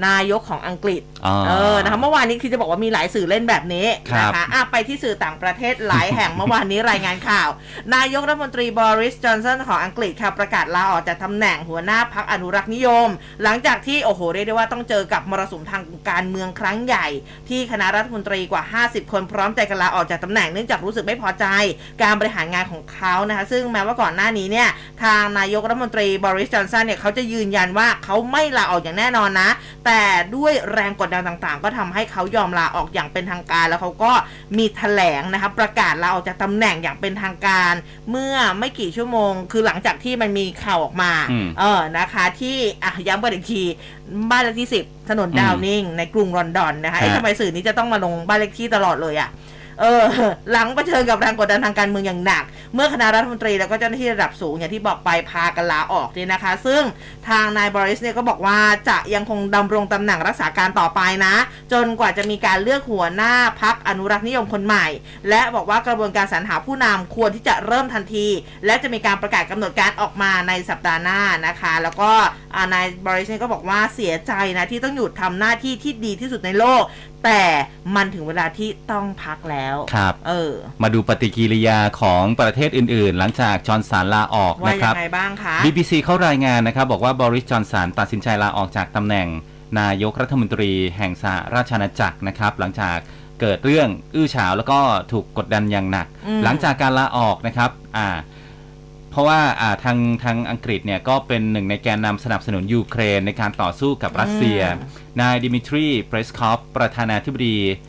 [0.07, 7.49] นายกของอังกฤษอ๋อเออนะคะเมื่อวานนี้คือจะบอกว่ามีหลายสื่อเล่นแบบนี้ครับนะคะอะไปที่สื่อต่างประเทศหลายแห่งเมื่อวานนี้รายงานข่าว
[7.95, 13.09] นายกรัฐมนตรีบริสจอนสันของอังกฤษค่ะประกาศลาออกจากตำแหน่งหัวหน้าพักอนุรักษ์นิยม
[13.43, 17.07] หลังจากที่โอ้โหเรียกได้ว่าต้องเจอกับมรสุมทางการเมืองครั้งใหญ่
[17.49, 21.45] ที่คณะรัฐมนตรีกว่า 50 คนพร้อมใจกันลาออกจากตำแหน่งเนื่องจากรู้สึกไม่พอใจ
[22.01, 24.69] การบริหารงานของเขานะคะ ซึ่งแม้ว่าก่อนหน้านี้เนี่ย
[25.03, 29.49] ทางนายกรัฐมนตรีบริสจอนสันเนี่ยเขาจะยืนยันว่าเขาไม่ลาออกอย่างแน่นอนนะ
[29.85, 30.03] แต่
[30.35, 34.11] ด้วยแรงกดดันต่างๆ ก็ทำให้เขายอมลาออกอย่างเป็นทางการ แล้วเขาก็
[34.57, 37.73] มีแถลงนะคะประกาศลาออกจากตำแหน่งอย่างเป็นทางการ
[38.11, 43.63] เมื่อไม่กี่ชั่วโมง คือหลังจากที่มันมีข่าวออกมาอืมเออนะคะ ที่อะย้ำกันอีกที
[44.29, 49.29] บ้านเลขที่10ถนนอืมดาวนิงในกรุงลอนดอนนะคะเอ๊ะฮะทำไมสื่อนี้จะต้องมาลงบ้านเลขที่ตลอดเลยอะ่ะ
[49.79, 50.03] เออ
[50.51, 52.43] หลังเผชิญกับแรงกดดันทางการเมืองอย่างหนัก
[52.73, 56.83] เมื่อคณะรัฐมนตรีแล้วก็เจ้าหน้าที่ระดับสูงอย่างที่บอกไปพากันลาออกเนี่ยนะคะ ซึ่ง
[57.29, 61.35] ทางนายบริสเนี่ยก็บอกว่าจะยังคงดำรงตำแหน่งรักษาการต่อไปนะ
[61.73, 64.85] จนกว่าจะมีการเลือกหัวหน้าพักอนุรักษ์นิยมคนใหม่
[65.29, 68.27] และบอกว่ากระบวนการสรรหาผู้นำควรที่จะเริ่มทันที
[68.65, 72.11] และจะมีการประกาศกำหนดการออกมาในสัปดาห์หน้านะคะ แล้วก็
[72.73, 76.83] นายบริสเนี่ยก็บอกว่าเสียใจนะที่ต้องหยุดทำหน้าที่ที่ดีที่สุดในโลก
[77.25, 77.43] แต่
[77.95, 80.51] มันถึงเวลาที่ต้องพักแล้วครับเออ
[80.81, 89.27] มาดูปฏิกิริยาของประเทศอื่น ๆ หลังจากจอร์นสันลาออกว่านะคยัรับงไงบ้างคะ BBC เขารายงานนะครับ บอกว่าบริสจอนสันตัดสินใจลาออกจากตำแหน่ง
[89.79, 92.97] นายกรัฐมนตรีแห่งสหราชอาณาจักรนะครับ หลังจาก
[93.41, 94.79] เกิดเรื่องอื้อฉาวแล้วก็
[95.11, 98.07] ถูกกดดันอย่างหนัก อืม หลังจากการลาออกนะครับอ่า
[99.11, 104.59] เพราะว่าอ่าทางทางอังกฤษเนี่ยก็เป็นหนึ่งในแกนนำสนับสนุนยูเครนในการต่อสู้กับรัสเซีย
[105.21, 107.88] นายดิมิทรี เพรสคอฟประธานาธิบดีอ่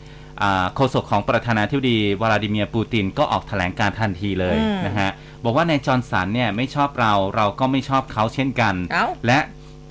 [0.75, 5.11] โฆษกของประธานาธิบดีวลาดิเมียร์ปูตินก็ออกแถลงการณ์ทันทีเลยอืมนะฮะ
[5.43, 9.39] บอกว่านายจอร์นสันเนี่ยไม่ชอบเราเราก็ไม่ชอบเขาเช่นกันเอ้าและ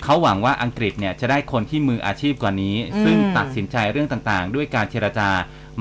[0.03, 5.29] เขาหวังว่าอังกฤษเนี่ยจะได้คนที่มืออาชีพกว่านี้อืมซึ่งตัดสินใจเรื่องต่างๆ ด้วยการเจรจา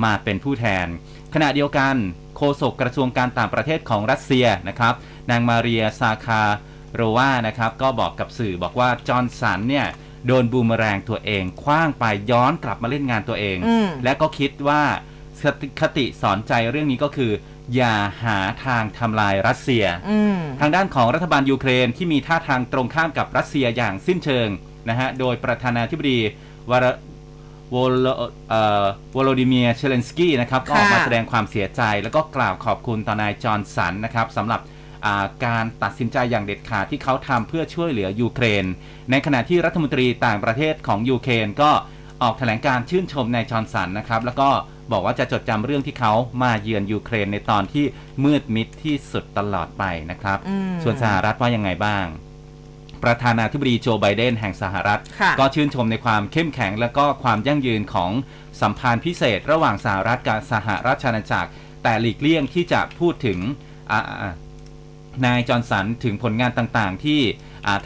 [0.05, 0.87] มาเป็นผู้แทน
[1.35, 1.95] ขณะเดียวกัน
[2.37, 4.95] โฆษกกระทรวงการต่างประเทศของรัสเซียนะครับ
[5.31, 6.43] นางมาเรียซาคา
[6.95, 9.87] โรวานะครับก็บอกกับสื่อบอกว่าจอร์นสันเนี่ย
[10.27, 14.83] โดนบูมเมอแรงตัวเองคว้างไปย้อนกลับมาเล่นงานตัวเองอืมและก็คิดว่า
[15.43, 17.33] คติคติสอนใจเรื่องนี้ก็คือ
[17.75, 24.49] อย่าหาทางทำลายรัสเซียอืมทางด้านของรัฐบาลยูเครนที่มีท่าทางตรงข้ามกับรัสเซียอย่างสิ้นเชิง
[24.89, 26.19] นะฮะโดยประธานาธิบดี
[26.71, 26.87] วาร
[27.75, 28.07] วโล
[28.49, 28.85] เอ่อ
[29.17, 34.80] วโลดิเมียร์เซเลนสกี้นะครับก็ออกมาค่ะแสดงความเสียใจ แล้วก็กล่าวขอบคุณต่อนายจอร์นสันนะครับสำหรับอ่า
[35.47, 38.65] การตัดสินใจอย่างเด็ดขาดที่เขาทำเพื่อช่วยเหลือยูเครน
[39.11, 41.71] ในขณะที่รัฐมนตรีต่างประเทศของยูเครนก็
[42.23, 44.49] ออกแถลงการณ์ชื่นชมนายจอร์นสันนะครับแล้วก็
[44.93, 47.85] บอกว่าจะจดจำเรื่องที่เขามาเยือนยูเครนในตอนที่
[48.25, 52.07] มืดมิดที่สุดตลอดไปนะครับอืมส่วนสหรัฐว่ายังไงบ้าง
[53.05, 58.11] ประธานาธิบดีโจไบเดนแห่งสหรัฐค่ะก็ชื่นชมในความเข้มแข็งและก็ความยั่งยืนของ
[58.63, 61.51] สัมพันธ์พิเศษ ระหว่างสหรัฐกับสหราชอาณาจักร
[61.83, 63.39] แต่หลีกเลี่ยงที่จะพูดถึง
[63.91, 64.35] อ่าอ่า
[65.25, 67.21] นายจอร์นสันถึงผลงานต่างๆ ที่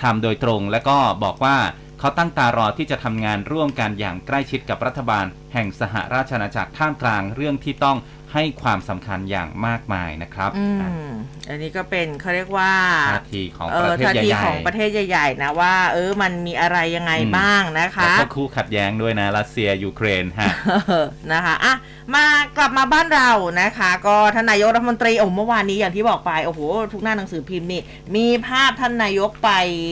[0.02, 1.56] ทำโดยตรง และก็บอกว่า
[2.00, 7.98] เขาตั้งตารอที่จะทำงานร่วมกันอย่างใกล้ชิดกับรัฐบาล แห่งสหราชอาณาจักรท่ามกลางเรื่องที่ต้อง
[8.34, 11.08] ให้ความสำคัญอย่างมากมายนะครับอือะม
[11.48, 12.72] อันนี้ก็เป็นเขาเรียกว่า
[13.12, 20.50] ท่าทีของเอปอระเทศท่าใหทีญ่ของประเทศใหญ่ๆนะว่า เออมันมีอะไรยังไงอืมบ้างนะๆแล้วคะก็คู่ขัดแย้งด้วยนะรัสเซียยูเครนฮะ
[20.88, 21.74] เออนะคะอะ
[22.14, 22.24] มา
[22.56, 26.60] กลับมาบ้านเรานะคะ ก็ท่านนายกรัฐมนตรีโอ้เมื่อวานนี้อย่างที่บอกไปโอ้โห
[26.92, 27.82] ทุกหน้าหนังสือพิมพ์นี่
[28.16, 29.50] มีภาพท่านนายกไป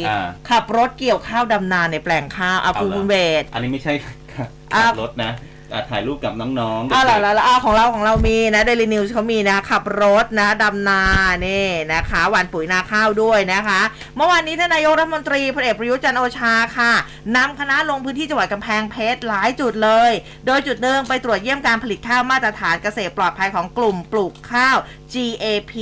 [0.09, 3.93] อ่าขับรถเกี่ยวข้าวดำนาในแปลงข้าวอาเอาภูเหรอคุณเบศอันนี้ไม่ใช่
[4.35, 5.33] ขับอะรถนะ
[5.73, 11.03] อะถ่ายรูปกับน้องๆอ้าวเหรอเด็กๆ แล้วอ้าวของเราของเรามีนะเดลินิวส์เขามีนะขับรถนะดำนา
[11.47, 13.81] นี่นะคะหว่านปุ๋ยนาข้าวด้วยนะคะ
[14.17, 16.93] เมื่อวานนี้ท่านนายกรัฐมนตรีพลเอกประยุทธ์จันทร์โอชาค่ะ
[17.37, 20.13] นำคณะลงพื้นที่จังหวัดกำแพงเพชรหลายจุดเลย
[20.47, 24.77] โดยจุดหนึ่งไปตรวจเยี่ยมการผลิตข้าวมาตรฐานเกษตรปลอดภัยของกลุ่มปลูกข้าว
[25.13, 25.73] GAP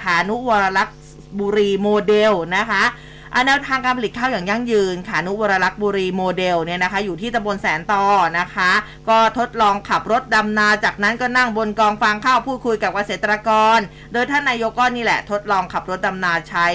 [0.00, 0.96] ขานุวรลักษณ์
[1.38, 3.07] บุรีโมเดลนะคะอัน
[3.46, 8.04] แนวทางการผลิตข้าวอย่างยั่งยืนขานุวรลักษ์บุรีโมเดลเนี่ยนะคะ อยู่ที่ตำบลแสนตอ
[8.38, 8.70] นะคะ
[9.08, 13.78] ก็ทดลองขับรถดำนาจากนั้นก็นั่งบนกองฟางข้าวพูดคุยกับเกษตรกร
[14.12, 16.68] โดยท่านนายกก็นี่แหละทดลองขับรถดำนาใช้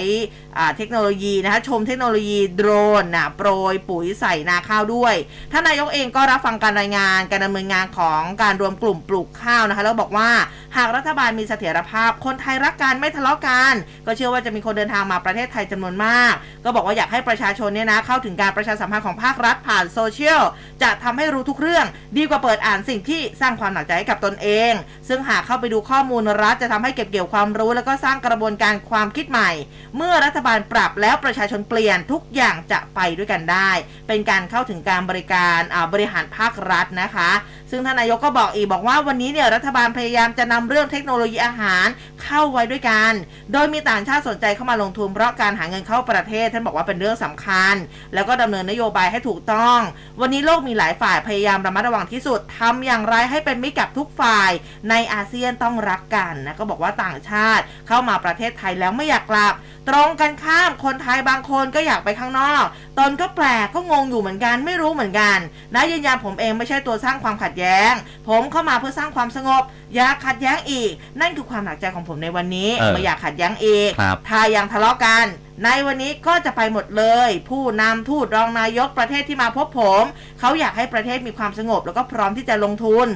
[0.76, 2.70] เทคโนโลยีนะคะชมเทคโนโลยีโดร
[3.02, 5.14] นนะโปรยปุ๋ยใส่นาข้าวด้วย
[5.52, 10.30] ท่านนายกเองก็รับฟังการรายงานการดำเนินงานของการรวมกลุ่มปลูกข้าวนะคะแล้วบอกว่า
[10.76, 13.74] หากรัฐบาลมีเสถียรภาพ คนไทยรักกันไม่ทะเลาะกัน
[14.06, 20.42] ก็เชื่อว่าจะมีคนเดินทางมาประเทศไทยจำนวนมากก็บอกว่าอยากให้ประชาชนเนี่ยนะเข้าถึงการประชาสัมพันธ์ของภาครัฐผ่านโซเชียล
[20.82, 24.72] จะทำให้รู้ทุกเรื่อง ดีกว่าเปิดอ่านสิ่งที่สร้างความหนักใจให้กับตนเอง
[25.08, 29.50] ซึ่งหากเข้าไปดูข้อมูลรัฐจะทำให้เก็บเกี่ยวความรู้ แล้วก็สร้างกระบวนการความคิดใหม่
[29.96, 33.70] เมื่อรัฐบาลปรับแล้วประชาชนเปลี่ยนทุกอย่างจะไปด้วยกันได้
[34.08, 37.30] เป็นการเข้าถึงการบริการอ่าบริหารภาครัฐนะคะ
[37.70, 41.86] ซึ่งท่านนายกก็บอกอีกบอกว่าวันนี้เนี่ยรัฐบาลพยายามจะนำเรื่องเทคโนโลยีอาหาร
[42.22, 43.12] เข้าไว้ด้วยกัน
[43.52, 47.74] โดยมีต่างชาติสนใจเข้ามาลงทุนเพราะการหาเงินเข้าประเทศ ท่านบอกว่าเป็นเรื่องสำคัญ
[48.14, 49.78] แล้วก็ดำเนินนโยบายให้ถูกต้อง
[50.20, 54.50] วันนี้โลกมีหลายฝ่ายพยายามระมัดระวังที่สุดทำอย่างไรให้เป็นมิตรกับทุกฝ่าย
[54.90, 59.54] ในอาเซียนต้องรักกันนะก็บอกว่าต่างชาติเข้ามาประเทศไทยแล้วไม่อยากกลับ
[59.88, 62.64] ตรงกันข้ามคนไทยบางคนก็อยากไปข้างนอก
[62.98, 65.38] ตนก็แปลกก็งงอยู่เหมือนกันไม่รู้เหมือนกัน
[65.74, 67.92] นะยืนยันผมเองไม่ใช่ตัวสร้างความขัดแย้ง
[68.28, 69.62] ผมเข้ามาเพื่อสร้างความสงบ
[69.94, 75.26] อยากขัดแย้งอีก นั่นคือความหนักใจของผมในวันนี้เออไม่อยากขัดแย้งอีกครับถ้ายังทะเลาะกัน
[75.62, 80.04] ในวันนี้ก็จะไปหมดเลย ผู้นำทูตรองนายกประเทศที่มาพบผม
[80.40, 83.06] เขาอยากให้ประเทศมีความสงบแล้วก็พร้อมที่จะลงทุน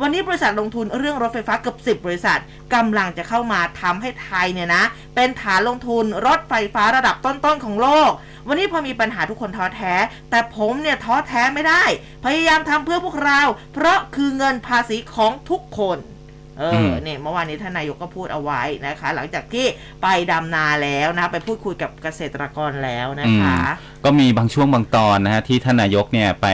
[0.00, 2.40] วันนี้บริษัทลงทุนเรื่องรถไฟฟ้าเกือบ10 บริษัท
[2.74, 4.84] กำลังจะเข้ามาทำให้ไทยเนี่ยนะ
[5.14, 8.10] เป็นฐานลงทุนรถไฟฟ้าระดับต้นๆของโลก
[8.48, 9.94] วันนี้พอมีปัญหาทุกคนท้อแท้
[10.30, 11.84] แต่ผมเนี่ยท้อแท้ไม่ได้
[12.24, 13.40] พยายามทำเพื่อพวกเรา
[13.74, 15.98] เพราะคือเงินภาษีของทุกคน
[16.58, 19.66] เออมเนี่ยเมื่อวานนี้ท่านนายกก็พูดเอาไว้นะคะ หลังจากที่
[20.02, 23.56] ไปดำนาแล้วนะ ไปพูดคุยกับเกษตรกรแล้วนะคะ
[24.04, 26.46] ก็มีบางช่วงบางตอนนะฮะที่ท่านนายกเนี่ยไป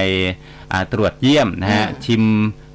[0.73, 2.23] อ่าตรวจเยี่ยมนะฮะอืมชิม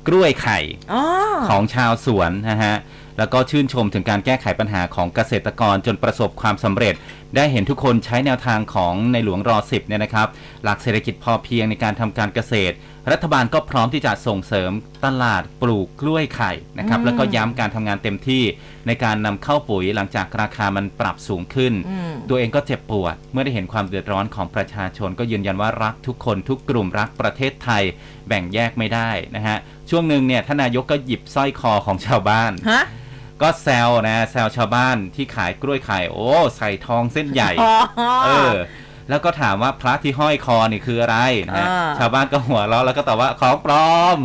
[0.07, 0.59] กล้วยไข่
[0.93, 1.03] อ๋อ
[1.49, 2.75] ของชาวสวนนะฮะ
[3.17, 6.95] แล้วก็ชื่นชมถึงการแก้ไขปัญหาของเกษตรกรจนประสบความสำเร็จ
[7.35, 10.27] ได้เห็นทุกคนใช้แนวทางของในหลวงรอสิบเนี่ยนะครับ
[10.63, 12.75] หลักเศรษฐกิจพอเพียงในการทำการเกษตร
[13.11, 14.71] รัฐบาลก็พร้อมที่จะส่งเสริม
[15.05, 18.43] ตลาดปลูกกล้วยไข่นะครับอืมแล้วก็ย้ำการทำงานเต็มที่
[18.87, 27.83] ในการนำเข้าปุ๋ยหลังจากราคามันปรับสูงขึ้นอืมตัวเองก็เจ็บปวด เมื่อได้เห็นความเดือดร้อนของประชาชน ก็ยืนยันว่ารักทุกคนทุกกลุ่มรักประเทศไทย
[28.27, 29.57] แบ่งแยกไม่ได้นะฮะ
[29.89, 32.83] ช่วงหนึ่งเนี่ยท่านนายกก็หยิบสร้อยคอของชาวบ้านฮะ
[33.41, 37.75] ก็แซวนะแซวชาวบ้านที่ขายกล้วยไข่โอ้ ใส่ทองเส้นใหญ่อ๋อ
[38.25, 38.56] เออ
[39.10, 44.17] แล้วก็ถามว่าพระที่ห้อยคอนี่คืออะไรนะฮะอ่าชาวบ้านก็หัวเราะแล้วก็ตอบว่าของปลอม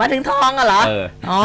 [0.00, 1.38] มาถึงทองอะเหรอเอออ๋อ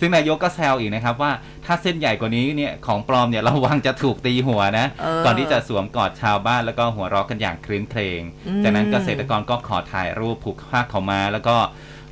[0.00, 1.32] ซึ่งนายกก็แซวอีกนะครับว่า
[1.66, 11.56] ถ้าเส้นใหญ่กว่านี้เนี่ยของปลอมเนี่ยระวังจะถูกตีหัวนะเออก่อนที่จะสวมกอดชาวบ้านแล้วก็หัวเราะกันอย่างคลื้นเครงอืมจากนั้นเกษตรกรก็ขอถ่ายรูปผูกผ้าเขาวมาแล้วก็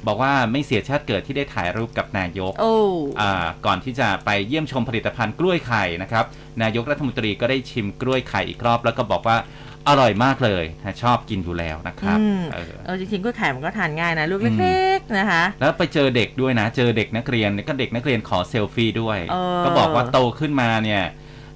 [0.09, 2.75] บอกว่าไม่เสียชาติเกิดที่ได้ถ่ายรูปกับนายกโอ้
[3.21, 3.33] อ่า
[3.67, 6.25] ก่อนที่จะไปเยี่ยมชมผลิตภัณฑ์กล้วยไข่นะครับ
[6.63, 9.37] นายกรัฐมนตรีก็ได้ชิมกล้วยไข่อีกรอบ แล้วก็บอกว่า
[9.89, 21.03] อร่อยมากเลยนะชอบกินอยู่แล้วนะครับอืมเออเออจริงๆกล้วยไข่มันก็ทานง่ายนะ ลูกอืมเล็กๆนะคะ แล้วไปเจอเด็กด้วยนะ เจอเด็กนักเรียนก็เด็กนักเรียนขอเซลฟี่ด้วยเออก็บอกว่าโตขึ้นมาเนี่ย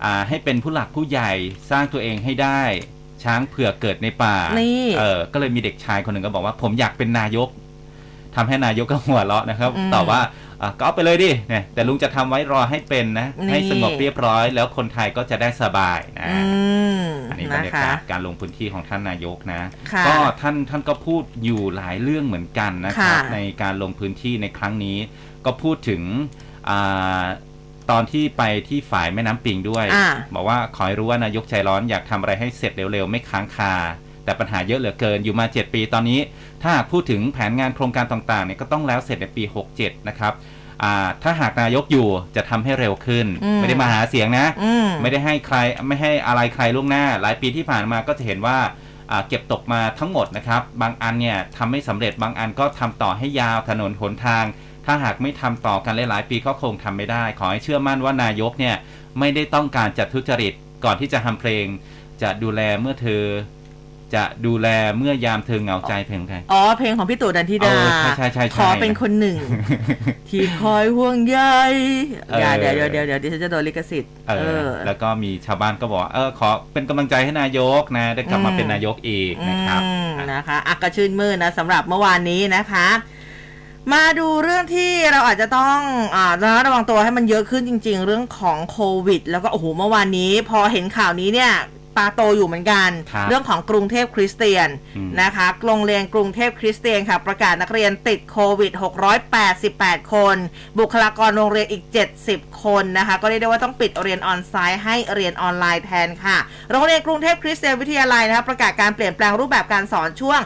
[0.05, 1.33] อ่าให้เป็นผู้หลักผู้ใหญ่
[1.71, 2.63] สร้างตัวเองให้ได้
[3.25, 7.49] ช้างเผือกเกิดในป่านี่เออ ก็เลยมีเด็กชายคนหนึ่งก็บอกว่าผมอยากเป็นนายก
[8.37, 10.21] ทำให้นายกก็หัวเราะนะครับอืมตอบว่า
[10.63, 16.39] อะก็เอาไปเลยดิเนี่ยแต่ลุงจะทำไว้รอให้เป็นนะนี่ให้สงบเรียบร้อย แล้วคนไทยก็จะได้สบายนะอื
[17.03, 24.97] มอันนี้บรนะรยาคะกาศการลงพื้นที่ของท่านนายกนะค่ะก็ท่านท่านก็พูดอยู่หลายเรื่องเหมือนกันนะครับค่ะในการลงพื้นที่ในครั้งนี้
[25.45, 26.03] ก็พูดถึง
[26.69, 27.25] อา
[27.91, 33.75] ตอนที่ไปที่ฝ่ายแม่น้ำปิงด้วยอ่าบอกว่าขอให้รู้ว่านายกใจร้อนอยากทำอะไรให้เสร็จเร็วๆ ไม่ค้างคา
[34.25, 36.21] แต่ปัญหาเยอะเหลือเกินอยู่มา 7 ปีตอนนี้
[36.63, 39.45] ถ้าหากพูดถึงแผนงานโครงการต่างๆเนี่ยก็ต้องแล้วเสร็จในปี
[39.77, 40.33] 67 นะครับ
[40.83, 48.59] อ่าถ้าหากนายกอยู่จะทำให้เร็วขึ้นอืมไม่ได้มาหาเสียงนะอืมไม่ได้ให้ใครไม่ให้อะไรใครล่วงหน้า หลายปีที่ผ่านมาก็จะเห็นว่า
[49.11, 54.45] อ่าเก็บตกมาทั้งหมดนะครับ บางอันเนี่ยทำไม่สำเร็จบางอันก็ทำต่อให้ยาวถนนหนทาง
[54.87, 58.77] ถ้าหากไม่ทำต่อกันหลายๆปีก็คงทำไม่ได้ ขอให้เชื่อมั่นว่านายกเนี่ย
[59.19, 60.53] ไม่ได้ต้องการจะทุจริต
[60.85, 61.67] ก่อนที่จะทำเพลง
[62.23, 63.23] จะดูแลเมื่อเธอ
[64.15, 69.37] จะดูแลเมื่อยามเธอเหงาใจเพลงใครอ๋อเพลงของพี่ตู่ดันทิดาเออใช่ใช่ใช่ใช่ขอเป็นคนหนึ่ง
[70.29, 71.39] ที่คอยห่วงใย
[72.39, 82.89] อย่าเออเดี๋ยวเดี๋ยวเดี๋ยวเดี๋ยวดิฉันจะโดนลิขสิทธิ์เอเอออแล้วก็มีชาวบ้านก็บอกว่าเออขอเป็นกำลังใจให้นายกนะได้กลับมาอืมเป็นนายกอีกนะครับอืมนะคะอักกระชื่นมืดนะสำหรับเมื่อวานนี้นะคะ
[83.93, 85.79] มาดูเรื่องที่เราอาจจะต้อง
[86.15, 91.53] อ่าระมัดระวังตัวให้มันเยอะขึ้นจริง ๆ เรื่องของโควิด แล้วก็โอ้โหเมื่อวานนี้ พอเห็นข่าวนี้เนี่ย
[91.97, 98.73] ตาโตอยู่เหมือนกัน ครับเรื่องของกรุงเทพคริสเตียนอืม นะคะโรงเรียนกรุงเทพคริสเตียนค่ะ ประกาศนักเรียนติดโควิด
[99.43, 100.37] 688 คน
[100.79, 101.85] บุคลากรโรงเรียนอีก
[102.25, 106.39] 70 คนนะคะ ก็เรียกได้ว่าต้องปิดเรียนออนไซต์ให้เรียนออนไลน์แทนค่ะ
[106.71, 110.41] โรงเรียนกรุงเทพคริสเตียนวิทยาลัยนะคะประกาศการเปลี่ยนแปลงรูปแบบการสอนช่วง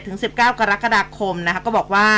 [0.00, 2.08] 11-19 กรกฎาคมนะคะก็บอกว่า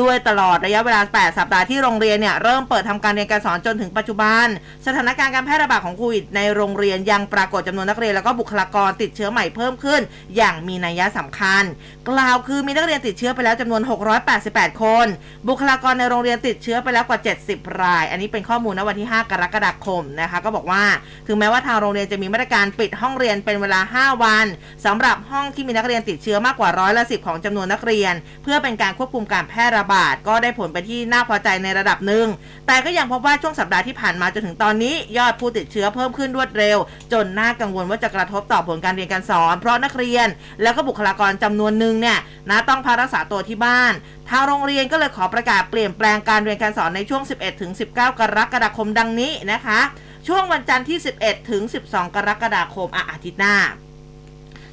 [0.00, 4.46] ด้วยตลอดระยะเวลา 8 สัปดาห์ที่โรงเรียนเนี่ยเริ่มเปิดทำการเรียนการสอนจนถึงปัจจุบัน
[4.86, 10.00] สถานการณ์การแพร่ระบาดของโควิดในโรงเรียนยังปรากฏจำนวนนักเรียนแล้วก็บุคลากรติดเชื้อใหม่เพิ่มขึ้น
[10.36, 11.64] อย่างมีนัยสำคัญ
[12.10, 13.82] กล่าวคือมีนักเรียนติดเชื้อไปแล้วจำนวน
[14.30, 15.06] 688 คน
[15.48, 20.82] บุคลากรในโรงเรียนติดเชื้อไปแล้วกว่า 70 ราย อันนี้เป็นข้อมูลณวันที่ 5 กรกฎาคมนะคะ ก็บอกว่า
[21.26, 24.46] ถึงแม้ว่าทางโรงเรียนจะมีมาตรการปิดห้องเรียนเป็นเวลา 5 วัน
[24.86, 32.26] สำหรับห้องที่มีนักเรียนติดเชื้อมากกว่าร้อยละสิของจำนวนนักเรียน เพื่อเป็นการควบคุมการแพร่ระบาด ก็ได้ผลไปที่น่าพอใจในระดับหนึ่ง
[32.66, 36.78] แต่ก็ยังพบว่าช่วงสัปดาห์ที่ผ่านมาจนถึงตอนนี้ ยอดผู้ติดเชื้อเพิ่มขึ้นรวดเร็ว
[37.12, 40.28] จนน่ากังวลว่าจะกระทบต่อผลการเรียนการสอน เพราะนักเรียน
[40.62, 42.18] แล้วก็บุคลากรจำนวนหนึ่งเนี่ย
[42.50, 43.92] นะต้องพักรักษาตัวที่บ้าน
[44.28, 48.00] ทางโรงเรียนก็เลยขอประกาศเปลี่ยนแปลงการเรียนการสอนในช่วง 11 ถึง 19 ก
[48.36, 49.80] รกฎาคมดังนี้นะคะ
[50.28, 53.56] ช่วงวันจันทร์ที่ 11 ถึง 12 กรกฎาคมออาทิตย์หน้า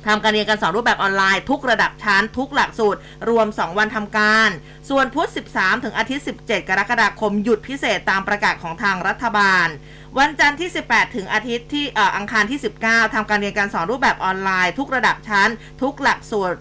[0.07, 4.49] ทำการเรียนการสอนรูปแบบออนไลน์ทุกระดับชั้นทุกหลักสูตร รวม 2 วันทำการ
[4.89, 9.67] ส่วนพุธ 13 ถึงอาทิตย์ 17 กรกฎาคมหยุดพิเศษตามประกาศของทางรัฐบาล
[10.19, 11.85] วันจันทร์ที่ 18 ถึงอาทิตย์ที่
[12.17, 15.49] อังคารที่ 19ทำการเรียนการสอนรูปแบบออนไลน์ ทุกระดับชั้น
[15.81, 16.57] ทุกหลักสูตร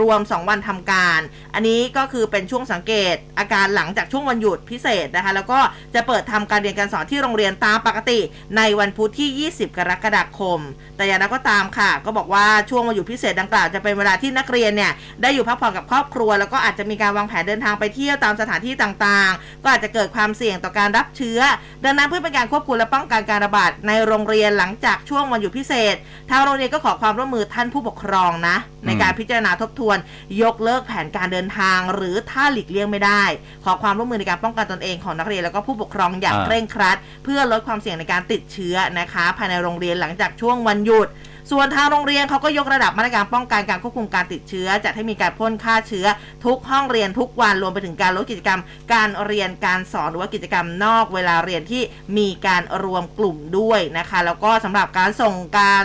[0.00, 1.20] รวม 2 วันทำการ
[1.54, 5.58] อันนี้ก็คือเป็นช่วงสังเกตอาการหลังจากช่วงวันหยุดพิเศษนะคะ แล้วก็
[5.94, 8.20] จะเปิดทำการเรียนการสอนที่โรงเรียนตามปกติ
[8.56, 10.60] ในวันพุธที่ 20 กรกฎาคม
[10.96, 21.40] แต่อย่างนั้นก็ตามค่ะ ก็บอกว่าช่วงวันหยุดพิเศษดังกล่าวจะเป็นเวลาที่นักเรียนเนี่ยได้อยู่พักผ่อนกับครอบครัว แล้วก็อาจจะมีการวางแผนเดินทางไปเที่ยวตามสถานที่ต่างๆ ก็อาจจะเกิดความเสี่ยงต่อการรับเชื้อ
[21.84, 25.94] ดังนั้นเพื่อเป็นการควบคุมและป้องกันการระบาดในโรงเรียนหลังจากช่วงวันหยุดพิเศษ
[26.30, 29.98] ทางโรงเรียนก็ขอความร่วมมือท่านผู้ปกครองนะในการพิจารณาทบทวน
[30.42, 33.22] ยกเลิกแผนการเดินทาง หรือถ้าหลีกเลี่ยงไม่ได้
[33.64, 41.08] ขอความร่วมมือในการป้องกันตนเองของนักเรียนแล้วก็ผู้ปกครองอย่างเคร่งครัด เพื่อลดความเสี่ยงในการติดเชื้อนะคะ ภายในโรงเรียนหลังจากช่วงวันหยุด
[41.52, 46.06] ส่วนทางโรงเรียนเขาก็ยกระดับมาตรการป้องกันการควบคุมการติดเชื้อ จัดให้มีการพ่นฆ่าเชื้อ
[46.44, 48.60] ทุกห้องเรียนทุกวันรวมไปถึงการลดกิจกรรม
[48.92, 51.82] การเรียนการสอนหรือว่ากิจกรรมนอกเวลาเรียนที่
[52.18, 55.84] มีการรวมกลุ่มด้วยนะคะ แล้วก็สำหรับการส่งการ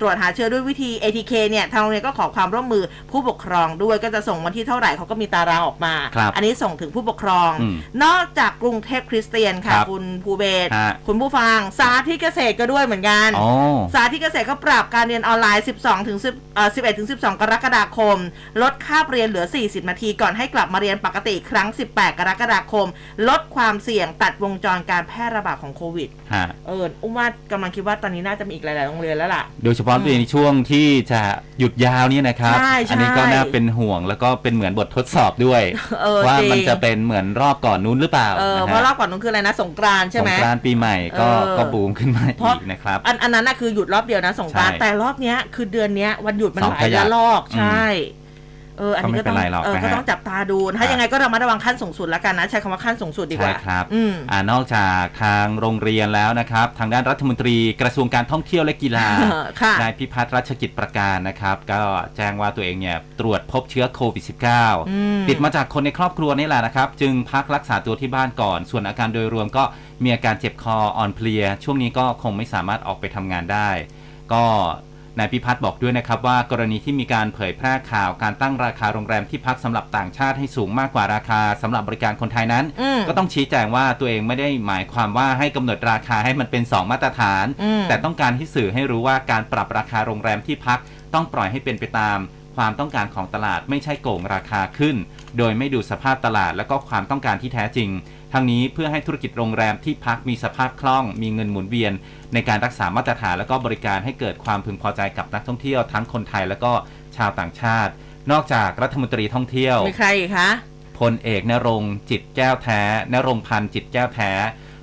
[0.00, 13.50] ตรวจหาเชื้อด้วยวิธี ATK เนี่ยทางโรงเรียนก็ขอความร่วมมือผู้ปกครองด้วยก็จะส่งวันที่เท่าไหร่เขาก็มีตารางออกมาครับอันนี้ส่งถึงผู้ปกครองอืมนอกจากกรุงเทพคริสเตียนค่ะครับคุณภูเบศรฮะคุณผู้ฟังสาธิตเกษตรก็ด้วยเหมือนกันอ๋อ
[13.94, 18.16] สาธิตเกษตรก็ปรับการเรียนออนไลน์ 12ถึง10เอ่อ11ถึง12 กรกฎาคม
[18.62, 22.86] ลดคาบเรียนเหลือ 40 นาทีก่อนให้กลับมาเรียนปกติอีกครั้ง 18 กรกฎาคม
[23.28, 31.22] ลดความเสี่ยงตัดวงจรการแพร่ระบาดของโควิดฮะเอออุ้มว่ากำลังคิดว่าตอนนี้น่าจะมีอีกหลาย ๆ โรงเรียนแล้วล่ะโดยเฉพาะอืมในช่วงที่จะ
[31.58, 35.62] หยุดยาวเนี่ยนะครับใช่ใช่อันี้ก็น่าเป็นห่วงแล้วก็เป็นเหมือนบททดสอบด้วย
[36.02, 47.84] เออว่าจริงมันจะเป็นเหมือนรอบก่อนนู้นหรือเปล่าเออนะเพราะรฮะอบก่อนนู้นคืออะไรนะสงกรานต์ใช่สไหงมกรานต์ปีใหม่ก็เออก็บูมขึ้นมาเพราะอีกนะครับอันอันนั้นน่ะคือหยุดรอบเดียวนะสงกรานต์ใช่แต่รอบเนี้ยคือเดือนเนี้ยวันหยุดมันสองหลายขยักระลอกอืมใช่
[48.78, 59.08] เอออันนี้ก็ต้องก็ไม่เป็นไรหรอกเออนะฮะก็ต้องจับตาดูถ้ายังไงก็ระมัดระวังขั้นสูงสุดแล้วกันนะ ใช้คำว่าขั้นสูงสุดดีกว่าใช่ครับอืมอ่านอกจากทางโรงเรียนแล้วนะครับ ทางด้านรัฐมนตรีกระทรวงการท่องเที่ยวและกีฬา
[59.60, 61.80] ค่ะนายพิพัฒน์รัชกิจประการนะครับ ก็
[62.16, 69.64] แจ้งว่าตัวเองเนี่ยตรวจพบเชื้อโควิดอืม -19 ติดมาจากคนในครอบครัวนี่แหละนะครับ จึงพักรักษาตัวที่บ้านก่อน ส่วนอาการโดยรวมก็
[70.04, 73.70] มีอาการเจ็บคออ่อนเพลีย ช่วงนี้ก็คงไม่สามารถออกไปทำงานได้
[74.32, 74.44] ก็
[75.18, 90.78] นายพิพัฒน์บอกด้วยนะครับว่ากรณีที่มีการเผยแพร่ข่าวการตั้งราคาโรงแรมที่พักสำหรับต่างชาติให้สูงมากกว่าราคาสำหรับบริการคนไทยนั้นอืมก็ต้องชี้แจงว่าตัวเองไม่ได้หมายความว่าให้กำหนดราคาให้มันเป็น 2 มาตรฐานอืมแต่ต้องการให้สื่อให้รู้ว่าการปรับราคาโรงแรมที่พัก
[91.14, 92.18] ต้องปล่อยให้เป็นไปตาม
[92.56, 94.96] ความต้องการของตลาดไม่ใช่โกงราคาขึ้น
[95.38, 97.90] โดยไม่ดูสภาพตลาดและก็ความต้องการที่แท้จริง
[98.32, 101.92] ทั้งนี้เพื่อให้ธุรกิจโรงแรมที่พักมีสภาพคล่อง มีเงินหมุนเวียน
[102.34, 106.72] ในการรักษามาตรฐานและก็บริการให้เกิดความพึงพอใจกับนักท่องเที่ยวทั้งคนไทยและก็
[107.16, 107.92] ชาวต่างชาติ
[108.32, 110.50] นอกจากรัฐมนตรีท่องเที่ยวมีใครอีกคะ
[111.00, 112.80] พลเอกนรงค์จิตแก้วแท้
[113.14, 114.30] นรงค์พันธ์จิตแก้วแท้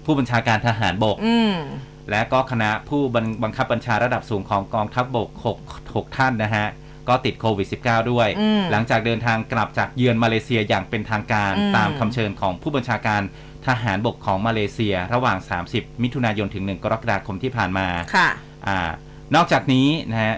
[0.06, 1.56] ผู้บัญชาการทหารบกอืม
[2.10, 5.30] และก็คณะผู้บังบังคับบัญชาระดับสูงของกองทัพบบก
[5.66, 6.68] 6 6ท่านนะฮะ
[7.10, 13.22] ก็ติดโควิด -19 ด้วยอืมหลังจากเดินทางกลับจากเยือนมาเลเซียอย่างเป็นทางการอืมตามคำเชิญของผู้บัญชาการ
[13.68, 15.38] ทหารบกของมาเลเซียระหว่าง
[15.70, 18.30] 30 มิถุนายนถึง 1 กรกฎาคมที่ผ่านมาค่ะ
[18.68, 18.90] อ่า
[19.36, 20.38] นอกจากนี้นะฮะ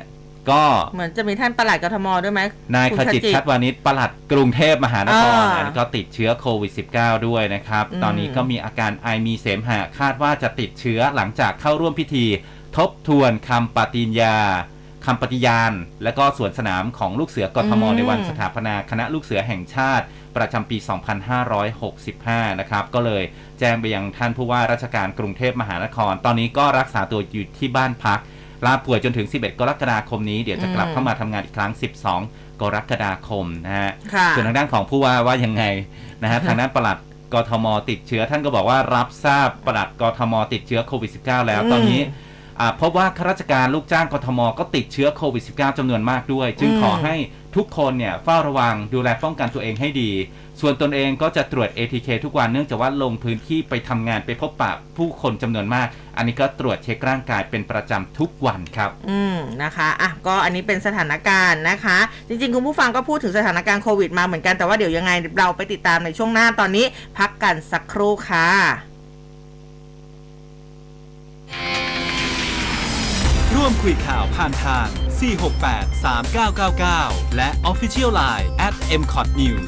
[0.52, 2.42] ก็เหมือนจะมีท่านประหลัดกทมด้วยไหม
[2.76, 12.26] นายคุขณจิตชัดวานิชปลัดกรุงเทพมหานครอ่าอันนี้ก็ติดเชื้อโควิด -19 ด้วยนะครับอืมตอนนี้ก็มีอาการไอมีเสมหะคาดว่าจะติดเชื้อหลังจากเข้าร่วมพิธี
[12.78, 14.38] ทบทวนคำปฏิญญา
[15.06, 20.78] คำปฏิญาณ และก็สวนสนามของลูกเสือกทมในวันสถาปนาคณะลูกเสือแห่งชาติ ประจำปี
[22.04, 23.24] 2565 นะครับ ก็เลย
[23.60, 28.20] แจ้งไปยังท่านผู้ว่าราชการกรุงเทพมหานคร ตอนนี้ก็รักษาตัวอยู่ที่บ้านพัก
[28.66, 31.72] ลาป่วยจนถึง 11 กรกฎาคมนี้เดี๋ยวจะกลับอืมเข้ามาทำงานอีกครั้ง
[32.18, 35.64] 12 กรกฎาคมนะฮะค่ะส่วนทางด้านของผู้ว่าว่ายังไง
[36.24, 36.98] นะฮะทางด้านปลัด
[37.34, 42.33] กทมติดเชื้อท่านก็บอกว่ารับทราบปลัดกทมติดเชื้อโควิด -19 แล้วอืมตอนนี้อ่า
[42.82, 47.16] พบว่าข้าราชการลูกจ้างกทมก็ติดเชื้อโควิด -19 จำนวนมากด้วย จึงอืมขอให้
[47.56, 50.12] ทุกคนเนี่ยเฝ้าระวังดูแลป้องกันตัวเองให้ดี
[50.62, 55.88] ส่วนตนเองก็จะตรวจ ATK ทุกวันเนื่องจากว่าลงพื้นที่ไปทำงานไปพบปะผู้คนจำนวนมาก
[56.18, 66.86] อันนี้ก็ตรวจเช็คร่างกายเป็นประจำทุกวันครับ อืมนะคะอะก็อันนี้เป็นสถานการณ์นะคะ จริงๆ คุณผู้ฟังก็พูดถึงสถานการณ์โควิดมาเหมือนกันแต่ว่าเดี๋ยวยังไงเราไปติดตามในช่วงหน้าตอนนี้
[67.18, 68.93] พักกันสักครู่ค่ะ
[73.66, 74.88] ร่วมคุยข่าวผ่านทาง
[75.52, 76.04] 468
[76.54, 79.66] 3999 และ Official Line at m c o t News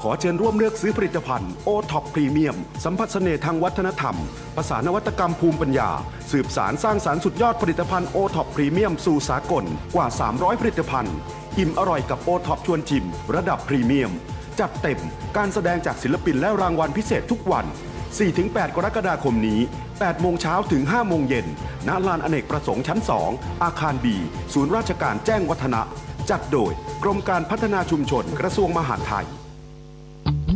[0.00, 4.16] ขอเชิญร่วมเลือกซื้อผลิตภัณฑ์โอท็อปพรีเมียมสัมผัสเสน่ห์ทางวัฒนธรรม
[4.56, 5.90] ภาษานวัตกรรมภูมิปัญญา
[6.32, 9.64] สืบสานสร้างสรรค์สุดยอดผลิตภัณฑ์โอท็อปพรีเมียมสู่สากล
[9.94, 11.16] กว่า 300 ผลิตภัณฑ์
[11.58, 14.12] อิ่มอร่อยกับโอท็อปชวนชิม ระดับพรีเมียม
[14.60, 15.00] จัดเต็ม
[15.36, 17.66] การแสดงจากศิลปินและรางวัลพิเศษทุกวัน
[18.16, 21.46] 4-8 กรกฎาคมนี้8โมงเช้าถึง5โมงเย็น
[21.88, 24.16] ณลานอเนกประสงค์ชั้น 2 อาคารบี
[24.52, 25.82] ศูนย์ราชการแจ้งวัฒนะ
[26.30, 29.26] จัดโดยกรมการพัฒนาชุมชนกระทรวงมหาดไทย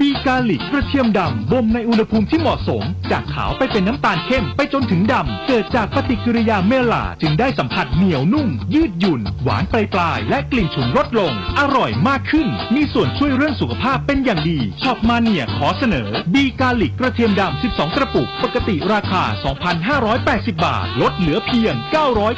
[0.03, 19.23] บีกาลิกกระเทียมดำบ่มในอุณหภูมิที่เหมาะสม จากขาวไปเป็นน้ำตาลเข้มไปจนถึงดำ เกิดจากปฏิกิริยาเมลาจึงได้สัมผัสเหนียวนุ่ม ยืดหยุ่น หวานปลายปลายและกลิ่นฉุนลดลง อร่อยมากขึ้น มีส่วนช่วยเรื่องสุขภาพเป็นอย่างดีช็อปมาเนียขอเสนอบีกาลิกกระเทียมดำ 12 กระปุก ปกติราคา
[19.95, 21.75] 2,580 บาท ลดเหลือเพียง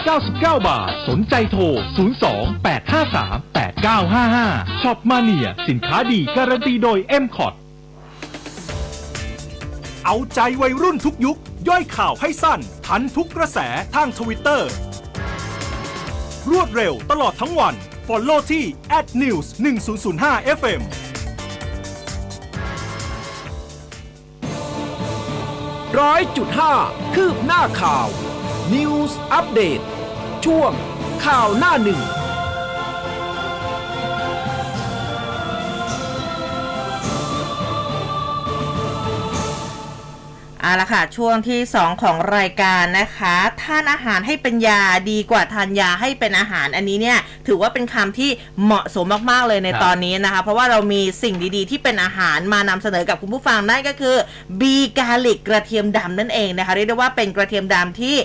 [0.03, 1.63] 999 บาท สนใจโทร
[2.73, 7.54] 02-853-8955ช็อปมาเนียสินค้าดีการันตีโดย m c o t
[10.07, 11.39] เอาใจวัยรุ่นทุกยุค
[11.69, 13.59] ย่อยข่าวให้สั้น ทันทุกกระแส
[13.95, 14.71] ทางทวิตเตอร์
[16.51, 17.75] รวดเร็วตลอดทั้งวัน
[18.09, 18.65] Follow ที่
[19.23, 19.47] @news
[20.03, 20.83] 1005 FM
[25.99, 26.75] ร้อยจุดห้า
[27.15, 28.09] คืบหน้าข่าว
[28.75, 29.81] News อัปเดต
[30.45, 30.73] ช่วง
[31.25, 32.01] ข่าวหน้าหนึ่ง
[40.65, 48.31] เอาละค่ะ ช่วงที่ 2 ของรายการนะคะทานอาหารให้เป็นยาดีกว่าทานยาให้เป็นอาหารอันนี้เนี่ยถือว่าเป็นคำที่
[48.65, 54.17] เหมาะสมมากๆเลยในตอนนี้นะคะ เพราะว่าเรามีสิ่งดีๆ ที่เป็นอาหารมานำเสนอกับคุณผู้ฟังนั่นก็คือ
[54.61, 58.17] บีกาลิกกระเทียมดำนั่นเองนะคะเรียกได้ว่าเป็นกระเทียมดำที่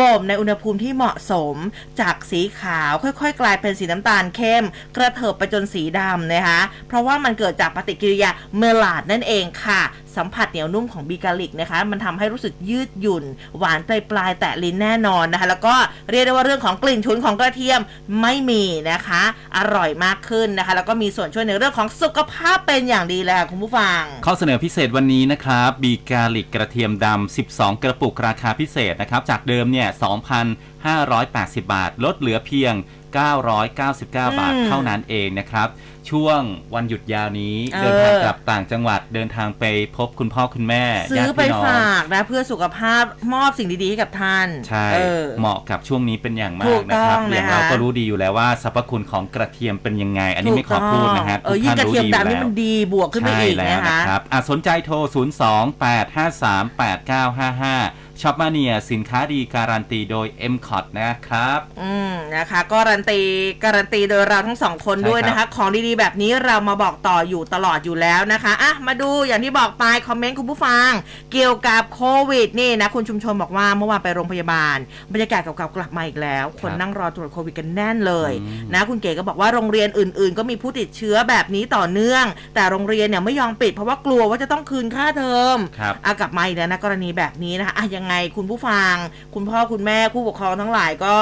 [0.00, 1.56] บ่มในอุณหภูมิที่เหมาะสม
[2.00, 4.64] จากสีขาวค่อยๆ กลายเป็นสีน้ำตาลเข้ม
[4.96, 9.82] กระเถิบไปจนสีดำนะคะเพราะว่ามันเกิดจากปฏิกิริยาเมลาดนั่นเองค่ะ
[10.16, 13.24] สัมผัสเหนียวนุ่มของบีกาลิกนะคะมันทำให้รู้สึกยืดหยุ่น
[13.58, 15.74] หวานปลายปลายแตะลิ้นแน่นอนนะคะ แล้วก็
[16.10, 17.80] เรียกได้ว่าเรื่องของกลิ่นฉุนของกระเทียม
[18.20, 19.22] ไม่มีนะคะ
[19.56, 29.88] อร่อยมากขึ้นนะคะ แล้วก็มีส่วนช่วยในเรื่องของสุขภาพเป็นอย่างดีเลยค่ะคุณผู้ฟัง ข้อเสนอพิเศษวันนี้นะครับบีกาลิกกระเทียมดำ12 กระปุกราคาพิเศษนะครับจากเดิมเนี่ย
[30.34, 32.74] 2,000 2,580 บาท ลดเหลือเพียง
[33.16, 35.68] 999 บาทอืมเท่านั้นเองนะครับ
[36.10, 36.40] ช่วง
[36.74, 39.64] วันหยุดยาวนี้เออเดินทางกลับต่างจังหวัดเดินทางไป
[39.96, 43.02] พบคุณพ่อคุณแม่ซื้ญาอติไปพี่น้องฝากนะเพื่อสุขภาพ
[43.34, 60.78] มอบสิ่งดีๆให้กับท่าน ใช่เออเหมาะกับช่วงนี้เป็นอย่างมาถูกกนะครับต้องอย่างนะคะเราก็รู้ดีอยู่แล้วว่าสรรพคุณของกระเทียมเป็นยังไง อันนี้ไม่ขอพูดนะฮะเออทุยิ่งท่ากระเทียมอดำนี่แล้วมันดีบวกขึ้นไปอีกใช่แล้วนะคะครับอะสนใจโทร 0 2 8 5 3 8 9 5 5 ช็อปมาเนียสินค้าดีการันตีโดย m c o
[60.82, 63.20] t นะครับ อืมนะคะการันตี
[63.64, 70.90] การันตีโดยเราทั้งสองคนใช่ด้วยครับนะคะ ของดีๆ แบบนี้เรามาบอกต่ออยู่ตลอดอยู่แล้วนะคะอะมาดูอย่างที่บอกไป คอมเมนต์คุณผู้ฟัง
[71.32, 74.76] เกี่ยวกับโควิดนี่นะคุณชุมชนบอกว่าเมื่อวานไปโรงพยาบาล
[75.12, 88.94] บรรยากาศเก่าๆกลับมาอีกแล้ว คนนั่งรอตรวจโควิดกันแน่นเลยอืมนะคุณเก๋ก็บอกว่าโรงเรียนอื่น ๆ ก็มีผู้ติดเชื้อแบบนี้ต่อเนื่อง แต่โรงเรียนเนี่ยไม่ยอมปิดเพราะว่ากลัวว่าจะต้องคืนค่าเทอมครับอากลับมาอีกแล้วนะกรณีแบบนี้นะคะอะยังไงคุณผู้ฟัง
[89.34, 91.16] คุณพ่อคุณแม่ผู้ปกครองทั้งหลายก็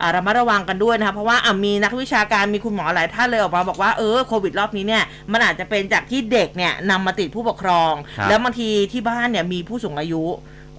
[0.00, 10.24] อ่าระมัดระวังกันด้วยนะคะเพราะว่าอะมีนักวิชาการมีคุณหมอหลายท่านเลยออกมาบอกว่าเออโควิดรอบนี้เนี่ยมันอาจจะเป็นจากที่เด็กเนี่ยนำมาติดผู้ปกครองครับแล้วบางทีที่บ้านเนี่ยมีผู้สูงอายุ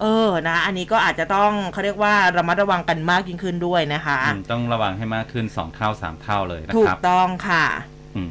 [0.02, 7.64] เออ นะ อันนี้ก็อาจจะต้องเขาเรียกว่าระมัดระวังกันมากยิ่งขึ้นด้วยนะคะอืมต้องระวังให้มากขึ้น2เท่า3เท่าเลยนะถูคกรับต้องค่ะ
[8.16, 8.30] อืม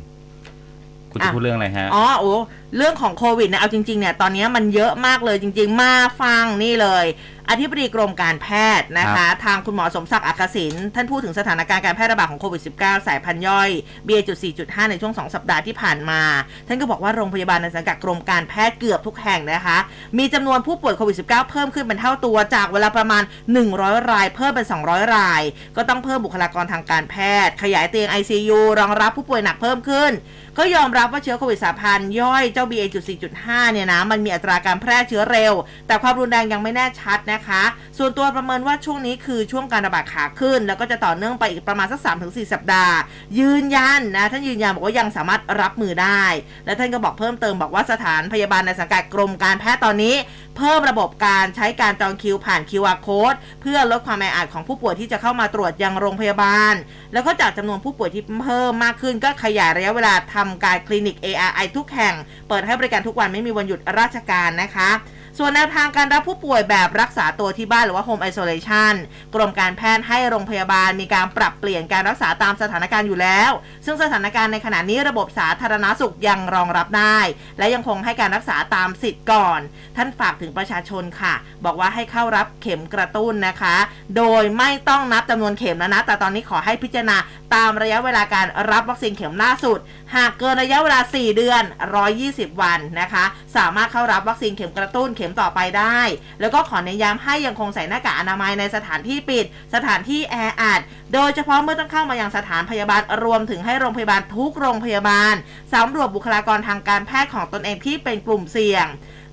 [1.17, 2.33] คุณจะอะพูดเรื่องอะไรฮะ อ๋อโอ้
[2.77, 7.05] เรื่องของโควิดเนี่ยเอาจริงๆเนี่ยตอนนี้มันเยอะมากเลยจริง ๆ มาฟังนี่เลย
[7.49, 8.47] อธิบดีกรมการแพ
[8.79, 13.69] ทย์นะคะ ทางคุณหมอสมศักดิ์อักษินท่านพูดถึงสถานการณ์การแพร่ระบาดของโควิด -19 สายพันธุ์ย่อย
[14.07, 16.21] BA.4.5 ในช่วง 2 สัปดาห์ที่ผ่านมา
[16.67, 19.77] ท่านก็บอกว่าโรงพยาบาลในสังกัดกรมการแพทย์เกือบทุกแห่งนะคะ
[20.17, 23.23] มีจำนวนผู้ป่วยโควิด -19 เพิ่มขึ้นเป็นเท่าตัวจากเวลาประมาณ
[23.67, 25.41] 100 ราย เพิ่มเป็น 200 ราย
[25.75, 27.15] ก็ต้องเพิ่มบุคลากรทางการแพ
[27.45, 30.11] ทย์ ขยายเตียง ICU รองรับผู้ป่วยหนักเพิ่มขึ้น
[30.59, 35.53] ก็ยอมรับว่าเชื้อโควิดสายพันธุ์ย่อยเจ้า BA.4.5 เนี่ยนะมันมีอัตราการแพร่เชื้อเร็ว
[35.87, 37.63] แต่ความรุนแรงยังไม่แน่ชัดนะคะ
[37.97, 42.95] ส่วนตัวประเมินว่าช่วงนี้คือช่วงการระบาดขาขึ้น แล้วก็จะต่อเนื่องไปอีกประมาณสัก3-4 สัปดาห์
[43.39, 46.23] ยืนยันนะท่านยืนยันบอกว่ายังสามารถรับมือได้
[46.65, 50.15] และท่านก็บอกเพิ่มเติมบอกว่าสถานพยาบาลในสังกัดกรมการแพทย์ตอนนี้
[50.57, 56.73] เพิ่มระบบการใช้การจองคิวผ่าน QR code เพื่อลดความแออัดของผู้ป่วยที่จะเข้ามาตรวจยังโรงพยาบาล
[57.13, 62.15] แล้วก็จากจำนวนผู้ป่วยที่เพิ่มมากขึ้นก็ขยายระยะเวลาทำการคลินิก ARI ทุกแห่ง
[62.47, 64.89] เปิดให้บริการทุกวันไม่มีวันหยุดราชการนะคะ
[65.39, 68.93] ส่วนแนวทางการรับผู้ป่วยแบบรักษาตัวที่บ้านหรือว่า Home Isolation
[69.35, 73.51] กรมการแพทย์ให้โรงพยาบาลมีการปรับเปลี่ยนการรักษาตามสถานการณ์อยู่แล้ว
[73.85, 77.19] ซึ่งสถานการณ์ในขณะนี้ระบบสาธารณาสุขยังรองรับได้
[77.57, 79.59] และยังคงให้การรักษาตามสิทธิ์ก่อน
[79.97, 81.33] ท่านฝากถึงประชาชนค่ะ
[81.65, 83.75] บอกว่าให้เข้ารับเข็มกระตุ้นนะคะ
[84.17, 87.17] โดยไม่ต้องนับจำนวนเข็มแล้วนะ แต่ตอนนี้ขอให้พิจารณา
[87.55, 89.79] ตามระยะเวลาการรับวัคซีนเข็มล่าสุด
[90.15, 91.63] หากเกินระยะเวลา 4 เดือน
[92.11, 93.25] 120 วันนะคะ
[93.57, 95.99] สามารถเข้ารับวัคซีนเข็มกระตุ้นเข็มต่อไปได้
[96.41, 100.81] แล้วก็ขอเน้นย้ำให้ยังคงใส่หน้ากากอนามัยในสถานที่ปิด สถานที่แออัด
[101.13, 105.33] โดยเฉพาะเมื่อต้องเข้ามายังสถานพยาบาลรวมถึงให้โรงพยาบาลทุกโรงพยาบาล
[105.73, 108.87] สำรวจบุคลากรทางการแพทย์ของตนเองที่เป็นกลุ่มเสี่ยง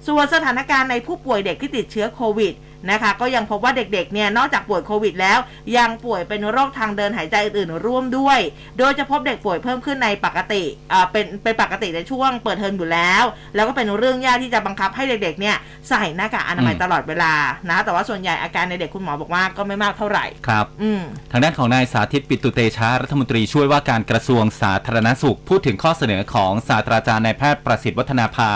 [0.07, 2.55] ส่วนสถานการณ์ในผู้ป่วยเด็กที่ติดเชื้อโควิด
[2.91, 5.39] นะคะ ก็ยังพบว่าเด็กๆเนี่ยนอกจากป่วยโควิดแล้ว
[5.77, 8.39] ยังป่วยเป็นโรคทางเดินหายใจอื่นๆ ร่วมด้วย
[8.79, 10.63] โดยจะพบเด็กป่วยเพิ่มขึ้นในปกติ
[10.93, 13.25] อ่าเป็นเป็นปกติในช่วงเปิดเทอมอยู่แล้ว
[13.55, 15.57] แล้วก็เป็นเรื่องยากที่จะบังคับให้เด็กๆเนี่ย
[15.89, 17.33] ใส่หน้ากากอนามัยอืมตลอดเวลา
[17.71, 28.51] นะแต่ว่าส่วนใหญ่อาการในเด็กคุณหมอบอกว่าก็ไม่มากเท่าไหร่ครับอืมทางด้านของนายสาธิตปิตุเตชะรัฐมนตรีช่วยว่าการกระทรวงสาธารณสุข พูดถึงข้อเสนอของศาสตราจารย์นายแพทย์ประสิทธิ์วัฒนาภา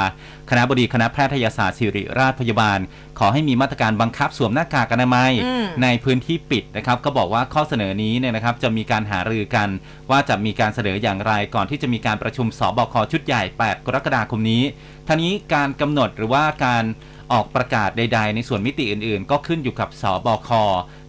[0.51, 2.79] คณะบดีคณะแพทยศาสตร์ศิริราชพยาบาล
[3.19, 9.69] ขอให้มีมาตรการบังคับสวมหน้ากากอนามัยอืมในพื้นที่ปิดนะครับ ก็บอกว่าข้อเสนอนี้เนี่ยนะครับจะมีการหารือกัน
[10.11, 14.63] ว่าจะมีการเสนออย่างไรก่อนที่จะมีการประชุมสบคชุดใหญ่ 8 กรกฎาคมนี้
[15.07, 16.85] ท่านี้การกำหนดหรือว่าการ
[17.33, 20.51] ออกประกาศใด ๆ ในส่วนมิติอื่น ๆ ก็ขึ้นอยู่กับสบค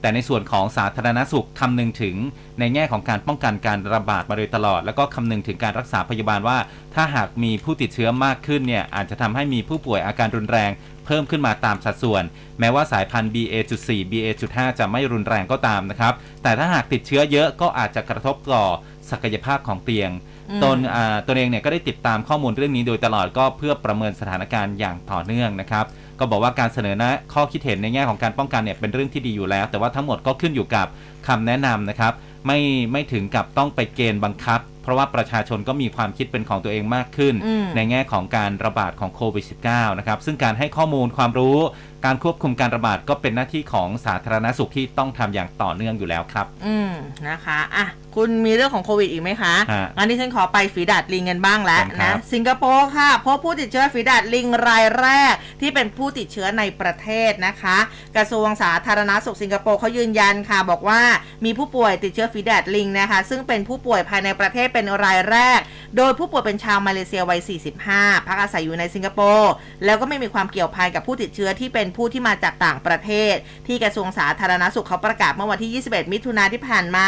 [0.01, 2.15] แต่ในส่วนของสาธารณสุขคำนึงถึง
[2.59, 6.57] ในแง่ของการป้องกันการระบาดมาโดยตลอด แล้วก็คำนึงถึงการรักษาพยาบาลว่า
[6.95, 10.71] ถ้าหากมีผู้ติดเชื้อมากขึ้นเนี่ยอาจจะทำให้มีผู้ป่วยอาการรุนแรง
[11.05, 12.23] เพิ่มขึ้นมาตามสัดส่วน
[12.59, 16.13] แม้ว่าสายพันธุ์ BA.4 BA.5 จะไม่รุนแรงก็ตามนะครับ
[16.43, 18.65] แต่ถ้าหากติดเชื้อเยอะก็อาจจะกระทบต่อ
[19.11, 20.11] ศักยภาพของเตียง
[20.49, 25.85] อืมตนอ่าตนเองเนี่ยก็ได้ติดตามข้อมูลเรื่องนี้โดยตลอดก็เพื่อประเมินสถานการณ์อย่างต่อเนื่องนะครับ
[26.19, 30.87] ก็บอกว่าการเสนอแนะข้อคิดเห็นในแง่ของการป้องกันเนี่ยเป็นเรื่องที่ดีอยู่แล้ว แต่ว่าทั้งหมดก็ขึ้นอยู่กับ
[31.27, 32.13] คำแนะนำนะครับ
[32.47, 32.59] ไม่
[32.91, 41.57] ไม่ถึงกับต้องไปเกณฑ์บังคับ เพราะว่าประชาชนก็มีความคิดเป็นของตัวเองมากขึ้นอืมในแง่ของการระบาดของโควิด -19 นะครับซึ่งการให้ข้อมูลความรู้
[42.05, 46.91] การควบคุมการระบาดก็เป็นหน้าที่ของสาธารณสุขที่ต้องทำอย่างต่อเนื่องอยู่แล้วครับ อืม
[47.27, 47.85] นะคะอะ
[48.15, 57.77] คุณมีเรื่องของโควิดอีกไหมคะฮะงั้นที่ฉันขอไปฝีดาดลิงกันบ้างแล้วเชิญครันะบ สิงคโปร์ค่ะพบผู้ติดเชื้อฝีดาดลิงรายแรก ที่เป็นผู้ติดเชื้อในประเทศนะคะ
[58.15, 61.01] กระทรวงสาธารณสุขสิงคโปร์เขายืนยันค่ะ บอกว่า
[61.45, 65.59] มีผู้ป่วยติดเชื้อฝีดาดลิงนะคะ ซึ่งเป็นผู้ป่วยภายในประเทศเป็นรายแรก
[65.97, 67.39] โดยผู้ป่วยเป็นชาวมาเลเซียวัย
[67.85, 69.51] 45 พักอาศัยอยู่ในสิงคโปร์
[69.85, 73.35] แล้วก็ไม่มีความเกี่ยวพันกับผู้ติดเชื้อที่เป็นผู้ที่มาจากต่างประเทศ
[73.67, 77.07] ที่กระทรวงสาธารณสุขเขาประกาศเมื่อวันที่ 21 มิถุนาที่ผ่านมา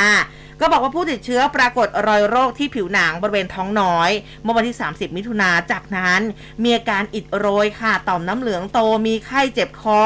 [0.61, 4.11] ก็บอกว่าผู้ติดเชื้อปรากฏรอยโรคที่ผิวหนังบริเวณท้องน้อย
[4.43, 6.21] เมื่อวันที่ 30 มิถุนาจากนั้น
[6.63, 10.01] มีอาการอิดโรยค่ะต่อมน้ำเหลืองโตมีไข้เจ็บคอ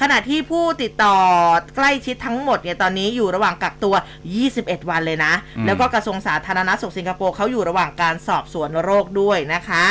[0.00, 1.18] ขณะที่ผู้ติดต่อ
[1.76, 3.94] ใกล้ชิดทั้งหมดเนี่ยตอนนี้อยู่ระหว่างกักตัว
[4.42, 9.84] 21 วันเลยนะอืมแล้วก็กระทรวงสาธารณสุขสิงคโปร์เขาอยู่ระหว่างการสอบสวนโรคด้วยนะคะ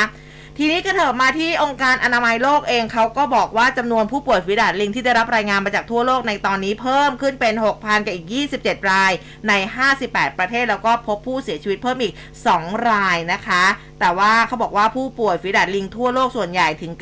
[0.58, 8.26] ทีนี้ก็เถิบมาที่องค์การอนามัยโลกเองเขาก็บอกว่าจำนวนผู้ป่วยฝีดาดลิงที่ได้รับรายงานมาจากทั่วโลกในตอนนี้เพิ่มขึ้นเป็น 6,000 กับอีก
[8.58, 9.12] 27 ราย
[9.48, 9.52] ใน
[9.96, 12.14] 58 ประเทศแล้วก็พบผู้เสียชีวิตเพิ่มอีก
[12.50, 13.64] 2 รายนะคะ
[14.00, 16.92] แต่ว่าเขาบอกว่าผู้ป่วยฝีดาดลิงทั่วโลกส่วนใหญ่ถึง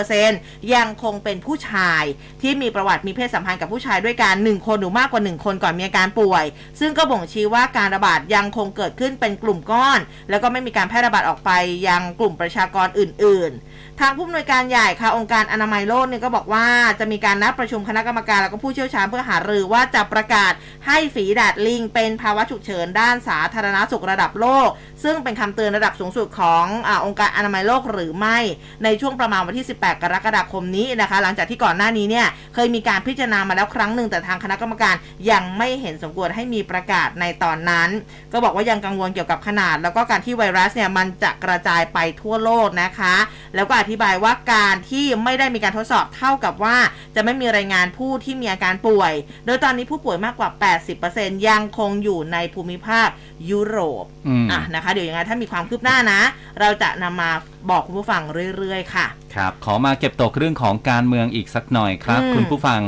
[0.00, 2.02] 99%ยังคงเป็นผู้ชาย
[2.42, 6.44] ที่มีประวัติมีเพศสัมพันธ์กับผู้ชายด้วยกัน 1 คนหรือมากกว่า 1 คนก่อนมีอาการป่วย
[6.80, 9.98] ซึ่งก็บ่งชี้ว่าการระบาดยังคงเกิดขึ้นเป็นกลุ่มก้อน
[10.30, 11.50] แล้วก็ไม่มีการแพร่ระบาดออกไป
[11.88, 13.69] ยังกลุ่มประชากรอื่น ๆ
[14.04, 16.66] ทางผู้อำนวยการใหญ่ค่ะองค์การอนามัยโลกเนี่ยก็บอกว่า
[17.00, 20.52] จะมีการนัดประชุมคณะกรรมการแล้วก็ผู้เชี่ยวชาญเพื่อหารือว่าจะประกาศ
[20.86, 24.68] ให้ฝีดาดลิงเป็นภาวะฉุกเฉินด้านสาธารณสุขระดับโลก
[25.04, 28.38] ซึ่งเป็นคำเตือนระดับสูงสุดของอองค์การอนามัยโลกหรือไม่
[28.84, 34.94] ในช่วงประมาณวันที่ 18 กรกฎาคมนี้นะคะ หลังจากที่ก่อนหน้านี้เนี่ยเคยมีการพิจารณามาแล้วครั้งหนึ่งแต่ทางคณะกรรมการ
[35.30, 37.88] ยังไม่เห็นสมควรให้มีประกาศในตอนนั้น
[38.32, 43.14] ก็บอกว่ายังกังวลเกี่ยวกับขนาด แล้วก็การที่ไวรัสเนี่ยมันจะกระจายไปทั่วโลกนะคะ
[43.56, 46.76] แล้วก็อธิบายว่าการที่ไม่ได้มีการทดสอบเท่ากับว่า
[47.14, 49.12] จะไม่มีรายงานผู้ที่มีอาการป่วย
[49.46, 50.50] โดยตอนนี้ผู้ป่วยมากกว่า
[50.98, 53.08] 80%ยังคงอยู่ในภูมิภาค
[53.50, 56.20] ยุโรปอืมอะนะคะ เดี๋ยวยังไงถ้ามีความคืบหน้านะ
[56.60, 57.30] เราจะนำมา
[57.70, 58.22] บอกคุณผู้ฟัง
[58.56, 62.80] เรื่อย ๆ ค่ะ ครับ ขอมาเก็บตกเรื่องของการเมืองอีกสักหน่อยครับอืมคุณผู้ฟัง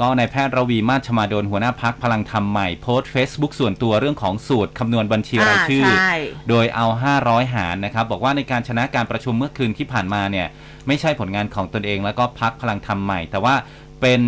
[0.00, 6.14] ก็ในายแพทย์ระวีมาชมาดลหัวหน้าพักพลังธรรมใหม่โพสต์ Facebook ส่วนตัวเรื่องของสูตรคำนวณบัญชีรายชื่อใช่
[6.48, 6.86] โดยเอา
[7.20, 10.46] 500 หารนะครับ บอกว่าในการชนะการประชุมเมื่อคืนที่ผ่านมาเนี่ย
[10.86, 13.54] ไม่ใช่ผลงานของตนเองแล้วก็พักพลังธรรมใหม่ แต่ว่า
[14.00, 14.20] เป็น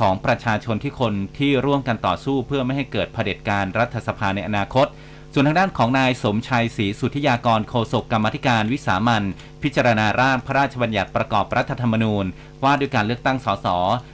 [0.00, 4.86] ของประชาชนที่คนที่ร่วมกันต่อสู้เพื่อไม่ให้เกิดเผด็จการรัฐสภาในอนาคต
[5.32, 9.24] ส่วนทางด้านของนายสมชัยศรีสุทธิยากรโฆษกกรรมธิการวิสามัน
[9.62, 12.24] พิจารณาร่างพระราชบัญญัติประกอบรัฐธรรมนูญ
[12.64, 13.66] ว่าด้วยการเลือกตั้งสส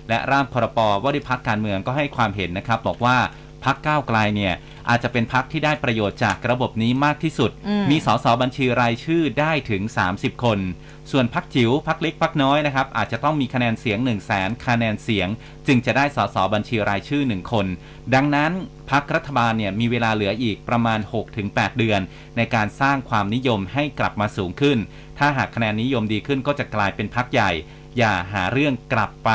[0.08, 3.16] และร่างพรปว่าด้วยพักการเมืองก็ให้ความเห็นนะครับ บอกว่า
[3.64, 4.54] พักก้าวไกลเนี่ย
[4.88, 9.82] อาจจะเป็นพักที่ได้ประโยชน์จากระบบนี้มากที่สุดอืมมีสสบัญชีรายชื่อได้ถึง
[10.14, 10.58] 30 คน
[11.12, 15.28] ส่วนพักจิ๋วพักเล็กพักน้อยนะครับอาจจะต้องมีคะแนนเสียง 1 0 0 0 0แสนคะแนนเสียง
[15.66, 17.66] จึงจะได้สสบัญชีรายชื่อ 1 คน
[18.14, 18.52] ดังนั้น
[18.90, 20.98] พักรัฐบาลเนี่ยมีเวลาเหลืออีกประมาณ
[21.38, 22.00] 6-8 เดือน
[22.36, 24.78] ในการสร้างความนิยมให้กลับมาสูงขึ้น
[25.18, 27.50] ถ้าหากคะแนนนิยมดีขึ้นก็จะกลายเป็นพักใหญ่
[27.98, 29.30] อย่าหาเรื่องกลับไป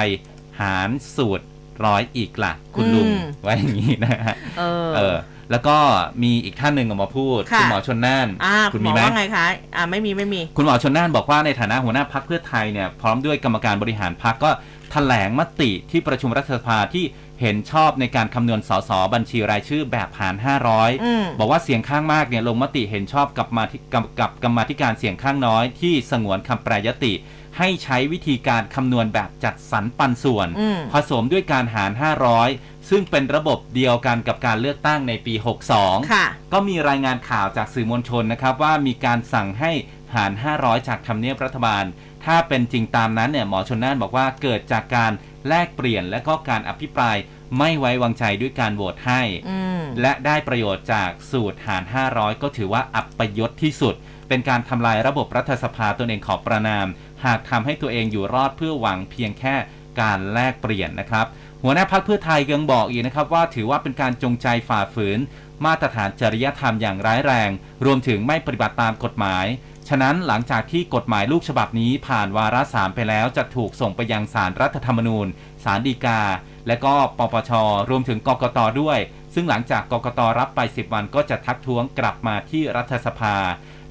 [0.62, 1.46] หารสูตร
[1.86, 5.16] ร้อยอีกล่ะ คุณลุงอืมไว้อย่างนี้นะฮะเออเออ
[5.52, 5.78] แล้วก็
[6.24, 14.52] มีอีกท่านหนึ่งออกมาพูดค่ะคุณหมอชนน่านอ่าคุคุณณหมมีอไหมว่าไงคะอ่าไม่มีไม่มี คุณหมอชนน่านบอกว่าในฐานะหัวหน้าพักเพื่อไทยเนี่ยพร้อมด้วยกรรมการบริหารพักก็
[14.92, 17.06] แถลงมติที่ประชุมรัฐสภาที่
[17.42, 27.14] เห็นชอบในการคำนวณสสบัญชีรายชื่อแบบหารอืม500 บอกว่าเสียงข้างมากเนี่ยลงมติเห็นชอบกับมาที่กับกับกรรมาธิการเสียงข้างน้อยที่สงวนคำแปรยติ
[27.58, 31.92] ให้ใช้วิธีการคำนวณแบบจัดสรรปันส่วนอืมผสมด้วยการหาร
[32.40, 35.34] 500 ซึ่งเป็นระบบเดียวกันกับการเลือกตั้งในปี
[35.74, 39.72] 62ค่ะก็มีรายงานข่าวจากสื่อมวลชนนะครับ ว่ามีการสั่งให้
[40.16, 41.84] หาร 500 จากทำเนียบรัฐบาล
[42.26, 45.12] ถ้าเป็นจริงตามนั้นเนี่ยหมอชนน่านบอกว่าเกิดจากการ
[45.48, 47.18] แลกเปลี่ยนและก็การอภิปราย
[47.58, 51.84] ไม่ไว้วางใจด้วยการโหวตให้อืมและได้ประโยชน์จากสูตรหาร
[52.14, 53.96] 500 ก็ถือว่าอับประยศที่สุด
[54.28, 56.88] เป็นการทำลายระบบรัฐสภาตนเองขอประนาม
[57.26, 59.56] หากทำให้ตัวเองอยู่รอดเพื่อหวังเพียงแค่
[60.02, 61.26] การแลกเปลี่ยนนะครับ
[61.64, 65.20] หัวหน้าพักเพื่อไทยยังบอกอีกนะครับว่าถือว่าเป็นการจงใจฝ่าฝืน
[65.66, 67.50] มาตรฐานจริยธรรมอย่างร้ายแรง
[67.86, 69.46] รวมถึงไม่ปฏิบัติตามกฎหมาย
[69.90, 75.28] ฉะนั้นหลังจากที่กฎหมายลูกฉบับนี้ผ่านวาระสามไปแล้วจะถูกส่งไปยังศาลรัฐธรรมนูญ
[75.64, 76.22] ศาลฎีกา
[76.68, 77.52] และก็ปปช
[77.90, 79.00] รวมถึงกกตด้วย
[79.34, 83.36] ซึ่งหลังจากกกตรับไป 10 วันก็จะทักท้วงกลับมาที่รัฐสภา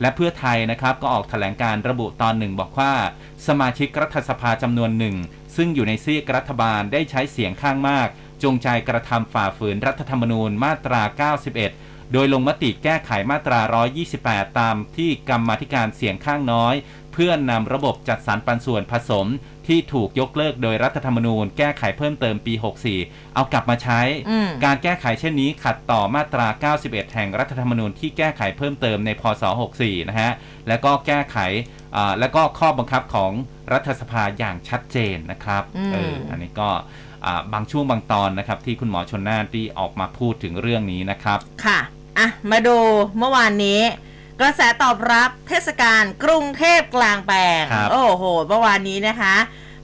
[0.01, 2.93] และเพื่อไทยนะครับก็ออกแถลงการระบุตอนหนึ่งบอกว่า
[3.47, 5.17] สมาชิกรัฐสภาจำนวนหนึ่ง
[5.59, 8.09] ซึ่งอยู่ในซีกรัฐบาลได้ใช้เสียงข้างมาก
[8.43, 11.03] จงใจกระทำฝ่าฝืนรัฐธรรมนูญมาตรา
[11.43, 13.61] 91 โดยลงมติแก้ไขมาตรา
[14.11, 16.75] 128 ตามที่กรรมาธิการเสียงข้างน้อย
[17.13, 19.27] เผพื่อนำระบบจัดสรรปันส่วนผสม
[19.67, 22.55] ที่ถูกยกเลิกโดยรัฐธรรมนูญ แก้ไขเพิ่มเติมปี
[22.95, 24.01] 64 เอากลับมาใช้
[24.31, 29.43] อืมการแก้ไขเช่นนี้ขัดต่อมาตรา 91 แห่งรัฐธรรมนูญที่แก้ไขเพิ่มเติมในพศ
[29.77, 30.33] 64 นะฮะ
[30.69, 31.78] แล้วก็แก้ไขอ่า
[32.19, 33.33] แล้วก็ข้อบังคับของ
[33.73, 36.71] รัฐสภาอย่างชัดเจนนะครับอืมเอออันนี้ก็
[37.25, 41.79] อ่าบางช่วงบางตอนนะครับที่คุณหมอชนน่านที่ออกมาพูดถึงเรื่องนี้นะครับ ค่ะ
[42.19, 42.79] อะมาดู
[43.19, 43.81] เมื่อวานนี้
[44.41, 49.35] กระแสตอบรับเทศกาลกรุงเทพกลางแปลงครับโอ้โหเมื่อวานนี้นะคะ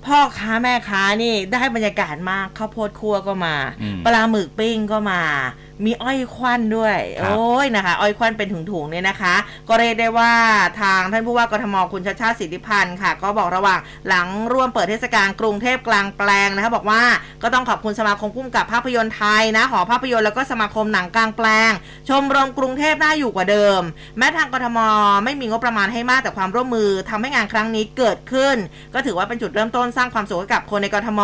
[0.07, 5.23] พ่อค้าแม่ค้านี่ได้บรรยากาศมากข้าวโพดคั่วก็มาอืมปลาหมึกปิ้งก็มา
[5.85, 9.35] มีอ้อยควันด้วยครับโอ้ยนะคะ อ้อยควันเป็นถุงๆเนี่ยนะคะ
[9.69, 10.33] ก็เรียกได้ว่า
[10.81, 17.03] ทางท่านผู้ว่ากทมคุณชาติชาติสิทธิพันธ์ค่ะ ก็บอกระหว่างหลังร่วมเปิดเทศกาลกรุงเทพกลางแปลงนะคะ บอกว่า
[17.43, 21.73] ก็ต้องขอบคุณสมาคมพุ่มกับภาพยนตร์ไทยนะ หอภาพยนตร์แล้วก็สมาคมหนังกลางแปลง
[22.09, 23.81] ชมรมกรุงเทพน่าอยู่กว่าเดิม
[24.19, 24.79] แม้ทางกทม
[25.25, 28.57] ไม่มีงบประมาณให้มากแต่ความร่วมมือทำให้งานครั้งนี้เกิดขึ้น
[28.95, 31.21] ก็ถือว่าเป็นจุดเริ่มต้นสร้างความสุขให้กับคนในกทม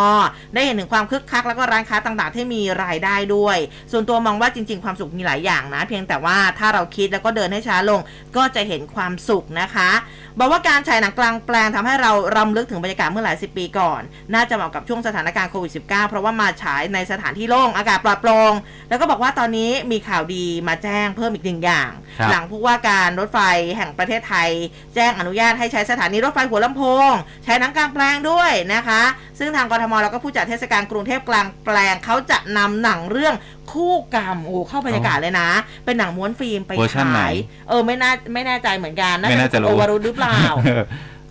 [0.55, 3.57] ได้เห็นถึงความคึกคักแล้วก็ร้านค้าต่างๆ ที่มีรายได้ด้วย
[3.92, 8.01] ส่วนตัวมองว่าจริง ๆ ความสุขมีหลายอย่างนะ เพียงแต่ว่าถ้าเราคิดแล้วก็เดินให้ช้าลง
[8.36, 9.91] ก็จะเห็นความสุขนะคะ
[10.38, 14.01] บอกว่าการฉายหนังกลางแปลงทำให้เรารำลึกถึงบรรยากาศเมื่อหลายสิบปีก่อน
[14.34, 18.53] น่าจะเหมาะกับช่วงสถานการณ์โควิด -19 เพราะว่ามาฉายในสถานที่โล่งอากาศปลอดโปร่ง
[18.88, 23.38] แล้วก็บอกว่าตอนนี้มีข่าวดีมาแจ้งเพิ่มอีกหนึ่งอย่างครับหลังผู้ว่าการรถไฟ
[23.76, 24.51] แห่งประเทศไทย
[24.95, 27.12] แจ้งอนุญาตให้ใช้สถานีรถไฟหัวลำโพง
[27.45, 29.03] ใช้หนังกลางแปลงด้วยนะคะ
[29.38, 33.34] ซึ่งทางกทมแล้วก็ผู้จัดเทศกาลกรุงเทพกลางแปลงเขาจะนำหนังเรื่อง
[33.73, 35.49] คู่กรรมโอ้เข้าบรรยากาศเลยนะ
[35.85, 37.35] เป็นหนังม้วนฟิล์มไปเวอร์ชันไหนฉาย
[37.68, 40.37] เออไม่น่าไม่แน่ใจเหมือนกันไม่น่าจะเป็นคุณรู้โอวรุธหรือเปล่า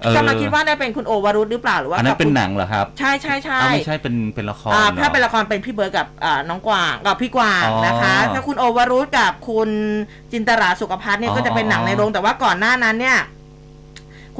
[0.03, 9.69] เออกำลังคิดว่าน่าเป็นคุณโอวรุฒหรือเปล่าหรือว่าอันนั้นกับเป็นคุณหนังเหรอครับ ใช่ใช่ใช่อ้าวไม่ใช่เป็นเป็นละครอ่าหรอถ้าเป็นละครเป็นพี่เบิร์ดกับอ่าน้องกวางกับพี่กวางอ๋อนะคะ ถ้าคุณโอวรุฒกับคุณ
[10.31, 13.17] จินตราสุขพัฒน์เนี่ยอ๋อก็จะเป็นหนังในโรงแต่ว่าก่อนหน้านั้นเนี่ย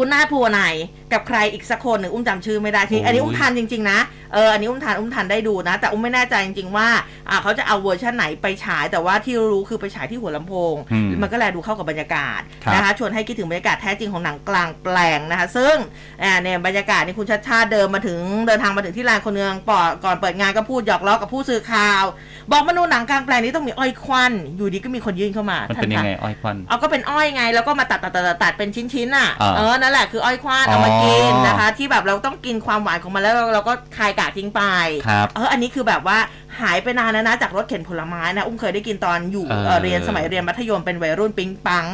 [0.01, 0.75] คุณนาทภูวนัย
[1.13, 3.99] กับใครอีกสักคนหนึ่งอุ้มจำชื่อไม่ได้ทีอันนี้อุ้มทันจริงๆนะ
[4.33, 6.87] เอออันนี้อุ้มทันอุ้มทันได้ดูนะ แต่อุ้มไม่แน่ใจจริงๆว่า
[7.29, 15.75] อ่าเขาจะเอาเวอร์ชันไหนไปฉาย แต่ว่าที่รู้คือไปฉายที่หัวลำโพงอืมมันก็แลดูเข้ากับบรรยากาศครับนะคะชวนให้คิดถึงบรรยากาศแท้จริงของหนังกลางแปลงนะคะ ซึ่ง
[16.23, 22.03] อ่าเนี่ยบรรยากาศนี่คุณชัชชาติเดินมาถึงเดินทางมาถึงที่ลานคนเมืองปอก่อนเปิดงานก็พูดหยอกล้อกับผู้สื่อข่าว
[22.51, 34.61] บอกมาดูหนังกลางแปลงนี้ต้องมีอ้อยควั่นอยู่ดีก็มีคนยื่นเข้ามามันท่าเป็นยังไงคะอ้อยควั่นเอาก็เป็นอ้อยไงแล้วก็มาตัดตัดตัดตัดตัดเป็นชิ้นๆอะอ่าเออนั่นแหละคืออ้อยควั่นเอามาอ๋อกินนะคะ ที่แบบเราต้องกินความหวานของมันแล้วเราเราก็คายกากทิ้งไป
[35.07, 36.19] ครับเอออันนี้คือแบบว่า
[36.61, 41.85] หายไปนานแล้วนะจากรถเข็นผลไม้นะ อุ้มเคยได้กินตอนอยู่เออเอ่อเรียนสมัยเรียนมัธยมเป็นวัยรุ่นปิ๊งปัง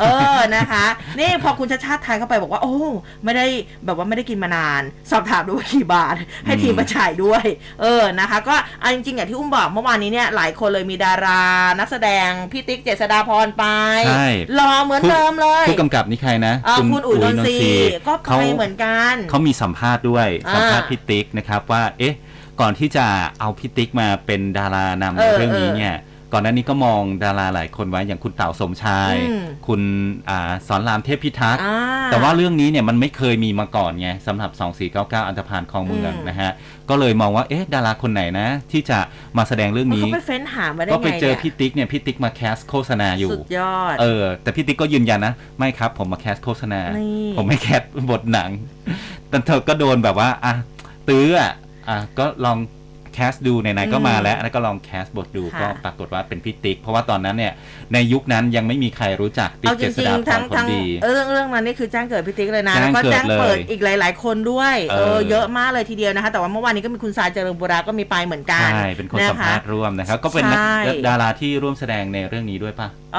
[0.00, 0.04] เอ
[0.36, 0.84] อนะคะ
[1.18, 2.76] นี่พอคุณชาติชาติไทยเข้าไปบอกว่า โอ้
[3.24, 3.46] ไม่ได้
[3.84, 7.44] แบบว่าไม่ได้กินมานาน สอบถามดูว่ากี่บาทให้ทีมมาจ่ายด้วย
[7.80, 11.42] เออนะคะ ก็เอาจริงๆอย่างที่อุ้มบอกเมื่อวานนี้เนี่ยหลายคนเลยมีดารา
[11.78, 13.64] นักแสดงพี่ติ๊กเจษฎาพรไป
[14.06, 14.28] ใช่
[14.58, 17.56] รอเหมือนเดิมเลยผู้กำกับนี่ใครนะเอ่อคุณอุ๋ยนนทรี
[18.08, 22.14] ก็ไปเขาเหมือนกันเขามีสัมภาษณ์ด้วยอ่าสัมภาษณ์พี่ติ๊กนะครับว่าเอ๊ะ
[22.60, 23.06] ก่อนที่จะ
[23.40, 25.94] เอาพี่ติ๊กมาเป็นดารานำในเออเรื่องนี้เออเนี่ย
[26.32, 29.80] ก่อนหน้านี้ก็มองดาราหลายคนไว้อย่างคุณเต่าสมชายอืมคุณ
[30.30, 31.76] อ่าศรรามเทพพิทักษ์อ่า
[32.10, 34.50] แต่ว่าเรื่องนี้เนี่ยมันไม่เคยมีมาก่อนไงสำหรับ
[34.94, 36.50] 2499 อันธพาลครองเมืองอืมนะฮะ
[36.90, 38.98] ก็เลยมองว่าเอ๊ะดาราคนไหนนะ ที่จะ
[39.38, 48.50] มาแสดงเรื่องนี้เขาไปเฟ้นหามาได้ก็ไงไปเจอนี่ยพี่ติ๊กเนี่ยพี่ติ๊กมา cast โฆษณาอยู่สุดยอดเออแต่พี่ติ๊กก็ยืนยันนะไม่ครับ ผมมา cast โฆษณานี่ผมไม่ castบทหนัง
[49.28, 50.54] แต่เธอก็โดนแบบว่าอะ
[51.08, 51.52] ตื้ออะ
[51.88, 52.58] อะก็ลอง
[53.12, 57.52] แคสดูไหนๆก็มาแล้วแล้วก็ลองแคสบทดูค่ะก็ปรากฏว่าเป็นพี่ติ๊ก เพราะว่าตอนนั้นเนี่ย
[57.92, 73.18] ในยุคนั้นยังไม่มีใครรู้จักติ๊เอากจเจษริงฎาๆพทั้รงผลทั้งดีเรื่องเรื่องนั้นนี่คือแจ้งเกิดพี่ติ๊กเลยนะแจ้แล้วงก็เกิดแจ้งเปิดเลยอีกหลาย ๆ คนด้วยเอเอออเยอะมากเลยทีเดียวนะคะ แต่ว่าเมื่อวานนี้ก็มีคุณสายเจริญบุราก็มีไปเหมือนกันใช่เป็นคนสัมภาษณ์ร่วมนะครับก็เป็นนักใช่ดาราที่ร่วมแสดงในเรื่องนี้ด้วยป่ะเอ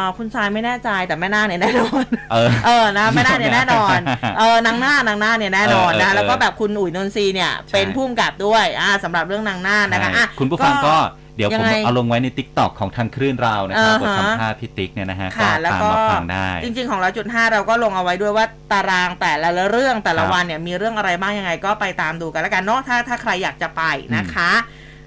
[0.00, 3.98] อคุณสายไม่แน่ใจแต่แม่นาคเนี่ยแน่นอนเออเออนะแม่นาคเนี่ยแน่นอน
[4.38, 10.96] เออนางหน้านางหน้าเนี่ยแน่นอนเออเออนะเออแล้วก็แบบคุณอุ๋ยนนทรีเนี่ยใช่เป็นผู้กำกับด้วยอ่าสำหรับเรื่องนางหน้านะคะอะใช่คุณผู้ฟังก็
[11.36, 23.82] เดี๋ยวยัผมงไงเอาลงไว้ใน t ิ k t o k ของทางคลื่นเรานะครับอ่าฮะบทสัมภาษณ์พี่ติ๊กเนี่ยนะฮะก็ค่ะแล้วตามก็มาฟังได้ จริง ๆ ของเราจุดห้าเราก็ลงเอาไว้ด้วยว่าตารางแต่ละเรื่องแต่ละครับวันเนี่ยมีเรื่องอะไรบ้างยังไงก็ไปตามดูกันแล้วกันเนาะถ้าถ้าใครอยากจะไป
[24.16, 24.50] นะคะ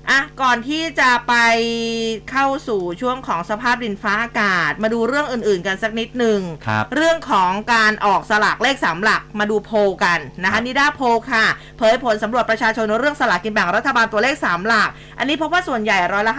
[0.09, 1.33] อะก่อนที่จะไป
[2.31, 11.45] เข้าสู่ช่วงของสภาพดินฟ้าอากาศ มาดูเรื่องอื่นๆกันสักนิดหนึ่งครับเรื่องของการออกสลากเลขสามหลักมาดูโพลกันนะครัคะบนิด้าโพลค่ะ
[11.77, 14.89] เผยผลสำรวจประชาชนเรื่องสลากกินแบ่งรัฐบาลตัวเลข3หลัก
[15.19, 16.33] อันนี้พบว่าส่วนใหญ่ร้อยละ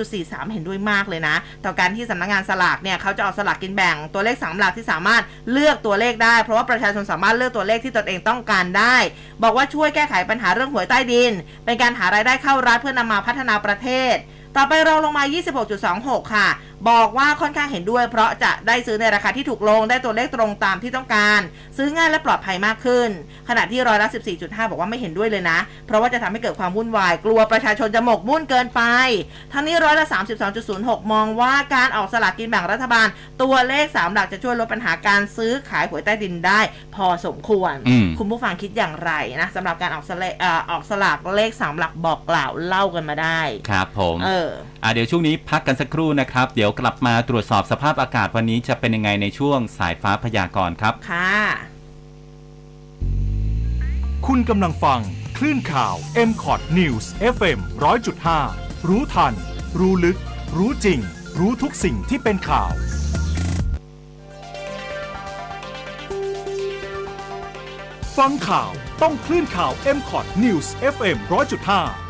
[0.00, 8.96] 53.43 เห็นด้วยมากเลยนะ ต่อการที่สำนักงานสลากเนี่ยเขาจะออกสลากกินแบ่งตัวเลข3หลักที่สามารถเลือกตัวเลขได้ เพราะว่าประชาชนสามารถเลือกตัวเลขที่ตนเองต้องการได้
[9.42, 11.32] บอกว่าช่วยแก้ไขปัญหาเรื่องหวยใต้ดิน
[11.64, 14.16] เป็นการหารายได้เข้ารัฐเพื่อนำมาพัฒนาประเทศ
[14.56, 15.24] ต่อไปเราลงมา
[15.78, 16.48] 26.26 ค่ะ
[16.90, 21.40] บอกว่าค่อนข้างเห็นด้วย เพราะจะได้ซื้อในราคาที่ถูกลง ได้ตัวเลขตรงตามที่ต้องการ
[21.76, 23.08] ซื้อง่ายและปลอดภัยมากขึ้น
[23.48, 28.82] ขณะที่ร้อยละ 14.5 บอกว่าไม่เห็นด้วยเลยนะ เพราะว่าจะทำให้เกิดความวุ่นวาย กลัวประชาชนจะหมกมุ่นเกินไป
[29.52, 30.06] ทั้งนี้ร้อยละ
[30.58, 33.06] 32.06 มองว่าการออกสลากกินแบ่งรัฐบาล
[33.42, 36.60] ตัวเลข 3 หลักจะช่วยลดปัญหาการซื้อขายหวยใต้ดินได้
[36.94, 43.40] พอสมควรอืมคุณผู้ฟังคิดอย่างไรนะสำหรับการออกสลากเอ่อออกสลากเลข 3 หลักบอกกล่าวเล่ากันมาได้
[43.70, 44.39] ครับผมเออ
[44.82, 51.32] อะเดี๋ยวช่วงนี้พักกันสักครู่นะครับ เดี๋ยวกลับมาตรวจสอบสภาพอากาศวันนี้จะเป็นยังไงในช่วงสายฟ้าพยากรณ์ครับ ค่ะ
[54.26, 55.00] คุณกำลังฟัง
[55.36, 55.94] คลื่นข่าว
[56.28, 57.58] m c o t News FM
[58.24, 59.34] 100.5 รู้ทัน
[59.78, 60.18] รู้ลึก
[60.56, 61.00] รู้จริง
[61.38, 62.72] รู้ทุกสิ่งที่เป็นข่าว
[68.18, 68.70] ฟังข่าว
[69.02, 72.09] ต้องคลื่นข่าว m c o t News FM 100.5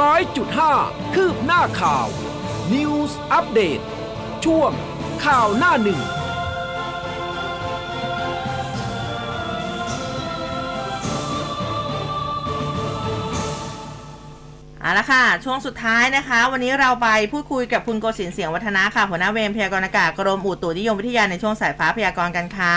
[0.00, 0.74] ร้อยจุดห้า
[1.14, 2.06] คืบหน้าข่าว
[2.74, 3.80] News อัปเดต
[4.44, 4.70] ช่วง
[5.24, 6.00] ข่าวหน้าหนึ่ง
[14.80, 22.76] เอาละค่ะ ช่วงสุดท้ายนะคะ วันนี้เราไปพูดคุยกับคุณโกศินทร์เสียงวัฒนะค่ะ หัวหน้าเวรพยากรณ์อากาศกรมอุตุนิยมวิทยาในช่วงสายฟ้าพยากรณ์กันค่ะ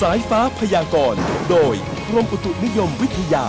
[0.00, 1.74] สายฟ้าพยากรณ์โดย
[2.08, 3.46] กรมอุตุนิยมวิทยา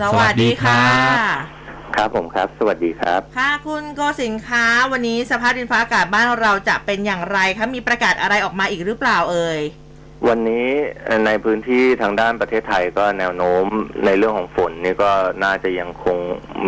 [0.00, 1.46] สวัสดีค่ะสวัสดีครั
[1.88, 9.60] บครับผมครับ สวัสดีครับ ค่ะคุณโกศินทร์คะวันนี้สภาพดินฟ้าอากาศบ้านเราจะเป็นอย่างไรคะมีประกาศอะไรออกมาอีกหรือเปล่าเอ่ย
[10.28, 10.68] วันนี้
[11.26, 13.64] ในพื้นที่ทางด้านประเทศไทยก็แนวโน้ม
[14.06, 15.10] ในเรื่องของฝนนี่ก็
[15.44, 16.18] น่าจะยังคง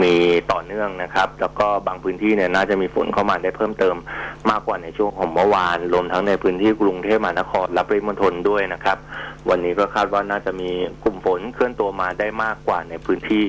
[0.02, 0.14] มี
[0.52, 3.96] ต่อเนื่องนะครับ แล้วก็บางพื้นที่เนี่ยน่าจะมีฝนเข้ามาได้เพิ่มเติม
[4.50, 8.98] มากกว่าในช่วงของเมื่อวานรวมทั้งในพื้นที่กรุงเทพมหานครและปริมณฑลด้วยนะครับ
[9.50, 10.70] วันนี้ก็คาดว่าน่าจะมี
[11.04, 13.44] กลุ่ม ฝนเคลื่อนตัวมาได้มากกว่าในพื้นที่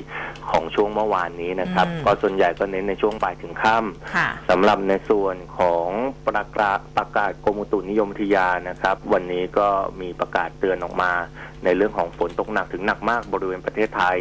[0.49, 5.87] ของช่วงเมื่อวานนี้นะครับอืมก็ส่วนใหญ่ก็เน้นในช่วงบ่ายถึงค่ำค่ะสำหรับในส่วนของ
[6.27, 9.67] ประกาศประกาศกรมอุตุนิยมวิทยานะครับ วันนี้ก็
[10.01, 11.11] มีประกาศเตือนออกมา
[11.63, 14.19] ในเรื่องของฝนตกหนักถึงหนักมากบริเวณประเทศไทย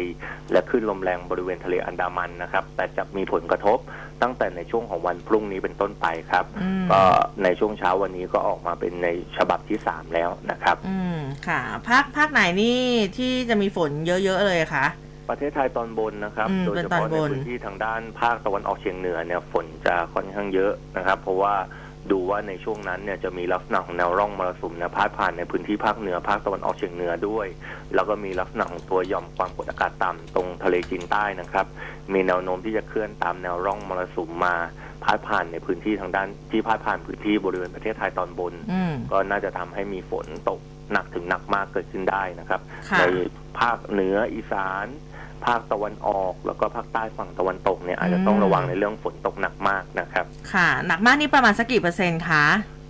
[0.51, 3.77] และคลื่นลมแรงบริเวณทะเลอันดามันนะครับ แต่จะมีผลกระทบ
[4.21, 7.01] ตั้งแต่ในช่วงของวันพรุ่งนี้เป็นต้นไปครับ อืมก็
[7.43, 9.07] ในช่วงเช้าวันนี้ก็ออกมาเป็นใน
[9.37, 12.79] ฉบับที่สามแล้วนะครับ อืมค่ะภาคภาคไหนนี่
[13.17, 14.85] ที่จะมีฝนเยอะๆเลยคะ
[15.29, 21.53] ประเทศไทยตอนบนนะครับ อืมโดยเฉเป็นตอพาะนในบนพื้นที่ทางด้านภาคตะวันออกเฉียงเหนือเนี่ยฝนจะค่อนข้างเยอะนะครับ เพราะว่า
[22.11, 27.47] ดูว่าในช่วงนั้นเนี่ยจะมีลักษณะของแนวร่องมรสุมเนี่ยพาดผ่านในพื้นที่ภาคเหนือภาคตะวันออกเฉียงเหนือด้วย
[27.95, 31.65] แล้วก็มีลักษณะของตัวหย่อมความกดอากาศต่ำตรงทะเลจีนใต้นะครับ
[32.13, 34.55] มีแนวโน้มที่จะเคลื่อนตามแนวร่องมรสุมมา
[35.03, 40.59] พาดผ่านในพื้นที่ทางด้านที่พาดผ่านพื้นที่บริเวณประเทศไทยตอนบนอืมก็น่าจะทำให้มีฝนตก
[40.91, 43.03] หนักถึงหนักมากเกิดขึ้นได้นะครับค่ะใน
[43.59, 44.85] ภาคเหนืออีสาน
[45.45, 52.45] ภาคตะวันออก แล้วก็ภาคใต้ฝั่งตะวันตกเนี่ยอาจจะต้องระวังในเรื่องฝนตกหนักมากนะครับ ค่ะ หนักมากนี่ประมาณสักกี่เปอร์เซ็นต์คะ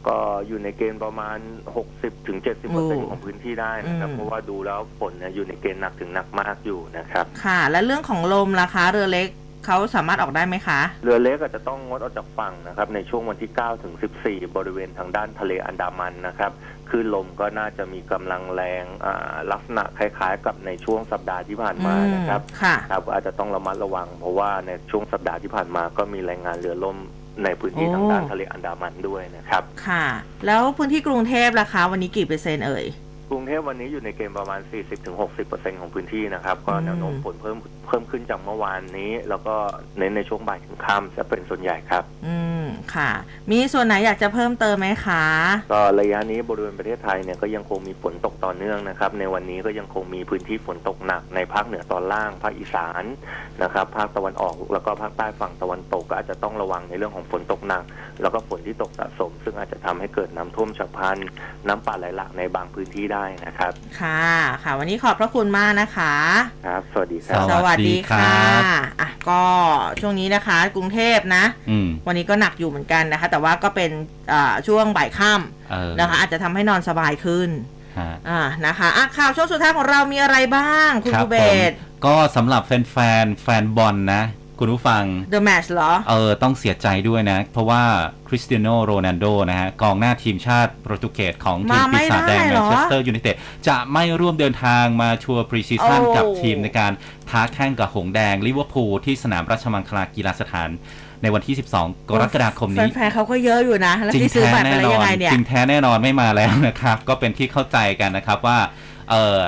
[0.07, 1.37] ก็อยู่ในเกณฑ์ประมาณ
[1.81, 9.27] 60ถึง70เปอร์เซ็นต์ของพื้นที่ได้นะครับอืมเพราะว่าดูแล้วฝนเนี่ยอยู่ในเกณฑ์หนักถึงหนักมากอยู่นะครับ ค่ะ และเรื่องของลมล่ะคะ เรือเล็ก
[9.65, 13.93] เขาสามารถออกได้ไหมคะ เรือเล็กอาจจะต้องงดออกจากฝั่งนะครับในช่วงวันที่ 9 ถึง
[14.25, 16.51] 14 บริเวณทางด้านทะเลอันดามันนะครับ
[16.89, 26.97] คลื่นลมก็น่าจะมีกำลังแรงอ่าลักษณะคล้าย ๆ กับในช่วงสัปดาห์ที่ผ่านมานะครับค่ะครับอาจจะต้องระมัดระวัง เพราะว่าในช่วงสัปดาห์ที่ผ่านมาก็มีรายงานเรือล่ม
[27.43, 30.05] ในพื้นที่โอ้ทางด้านทะเลอันดามันด้วยนะครับ ค่ะ
[30.45, 32.85] แล้วพื้นที่กรุงเทพล่ะคะ วันนี้กี่เปอร์เซ็นต์เอ่ย
[33.29, 34.59] กรุงเทพวันนี้อยู่ในเกณฑ์ประมาณ
[35.21, 37.57] 40-60%ของพื้นที่นะครับ ก็อืมแนวโน้มฝนเพิ่ม
[37.87, 39.55] เพิ่มขึ้นจากเมื่อวานนี้ แล้วก็
[39.97, 42.65] เน้นในช่วงบ่ายถึงค่ำจะเป็นส่วนใหญ่ครับ อืม
[42.95, 43.11] ค่ะ
[43.51, 45.23] มีส่วนไหนอยากจะเพิ่มเติมไหมคะ
[45.73, 53.03] ก็ระยะนี้บริเวณประเทศไทยเนี่ยก็ยังคงมีฝนตกต่อเนื่องนะครับ ในวันนี้ก็ยังคงมีพื้นที่ฝนตกหนักในภาคเหนือตอนล่าง ภาคอีสาน
[53.63, 57.83] นะครับภาคตะวันออกแล้วก็ภาคใต้ฝั่งตะวันตกก็อาจจะต้องระวังในเรื่องของฝนตกหนัก
[58.21, 61.17] แล้วก็ฝนที่ตกสะสม ซึ่งอาจจะทำให้เกิดน้ำท่วมฉับพลัน
[61.67, 64.25] น้ำป่าไหลหลากในบางพื้นที่ได้นะครับ ค่ะ
[64.63, 66.15] ค่ะ วันนี้ขอบพระคุณมากนะคะ
[66.65, 68.61] ครับ สวัสดีครับ สวัสดีครับ
[69.01, 69.43] อะก็
[70.01, 73.91] ช่วงนี้นะคะ กรุงเทพนะอืมวันนี้ก็หนักอยู่เหมือนกันนะคะ แต่ว่าก็เป็น
[74.33, 75.31] อ่าช่วงบ่ายค่
[75.71, 77.49] เออำนะคะ อาจจะทำให้นอนสบายขึ้น
[77.97, 81.73] ฮะอ่านะคะอะข่าวช่วงสุดท้ายของเรามีอะไรบ้าง คุณครับคูเบผมต
[82.05, 84.23] ก็สำหรับแฟนแฟนๆแฟนบอลนะ
[84.59, 85.03] คุณผู้ฟัง
[85.33, 87.81] The Match เหรอ เออ ต้องเสียใจด้วยนะ เพราะว่า
[88.27, 93.35] คริสเตียโนโรนัลโดนะฮะ กองหน้าทีมชาติโปรตุเกสของทีมมาไม่ปีศาจแดงได้แมเหรนอเชสเตอร์ยูไนเต็ด
[93.67, 96.91] จะไม่ร่วมเดินทางมาชัวร์พรีซีซั่นโอ้กับทีมในการ
[97.29, 100.69] ท้าแข่งกับหงส์แดงลิเวอร์พูลที่สนามราชมังคลากีฬาสถาน
[101.21, 108.57] ในวันที่ 12 กรกฎาคมนี้แฟนๆเขาก็เยอะอยู่นะ แล้วจริงที่ซื้อแท้บัตรไปแน่แล้วนอยังนไงเนี่ยจริงแท้แน่นอนไม่มาแล้วนะครับ ก็เป็นที่เข้าใจกันนะครับว่า
[109.11, 109.39] เออ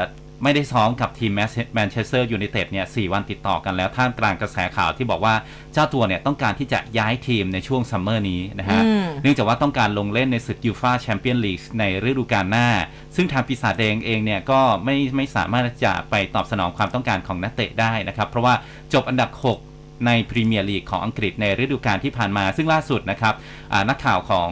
[0.44, 1.32] ไม่ได้ซ้อมกับทีม
[1.74, 5.36] แมนเชสเตอร์ยูไนเต็ดเนี่ยสวันติดต่อกันแล้วท่ามกลางกระแสข่าวที่บอกว่า
[5.74, 12.68] เจ้าตัวเนี่ยต้องการที่จะย้ายทีมในช่วงซัมเมอร์นี้นะฮะอืมเนื่องจากว่าต้องการลงเล่นในศึกยูฟาแชมเปี้ยนลีกในฤดูกาลหน้า
[13.16, 18.54] ซึ่งทางปีศาจแดงเองเนี่ยก็ไม่ไม่สามารถจะไปตอบสนองความต้องการของนักเตะได้นะครับเพราะว่า
[18.94, 19.30] จบอันดับ
[19.68, 23.34] 6ในพรีเมียร์ลีกของอังกฤษในฤดูกาลที่ผ่านมา ซึ่งล่าสุดนะครับ
[23.74, 24.50] อ่านักข่าวของ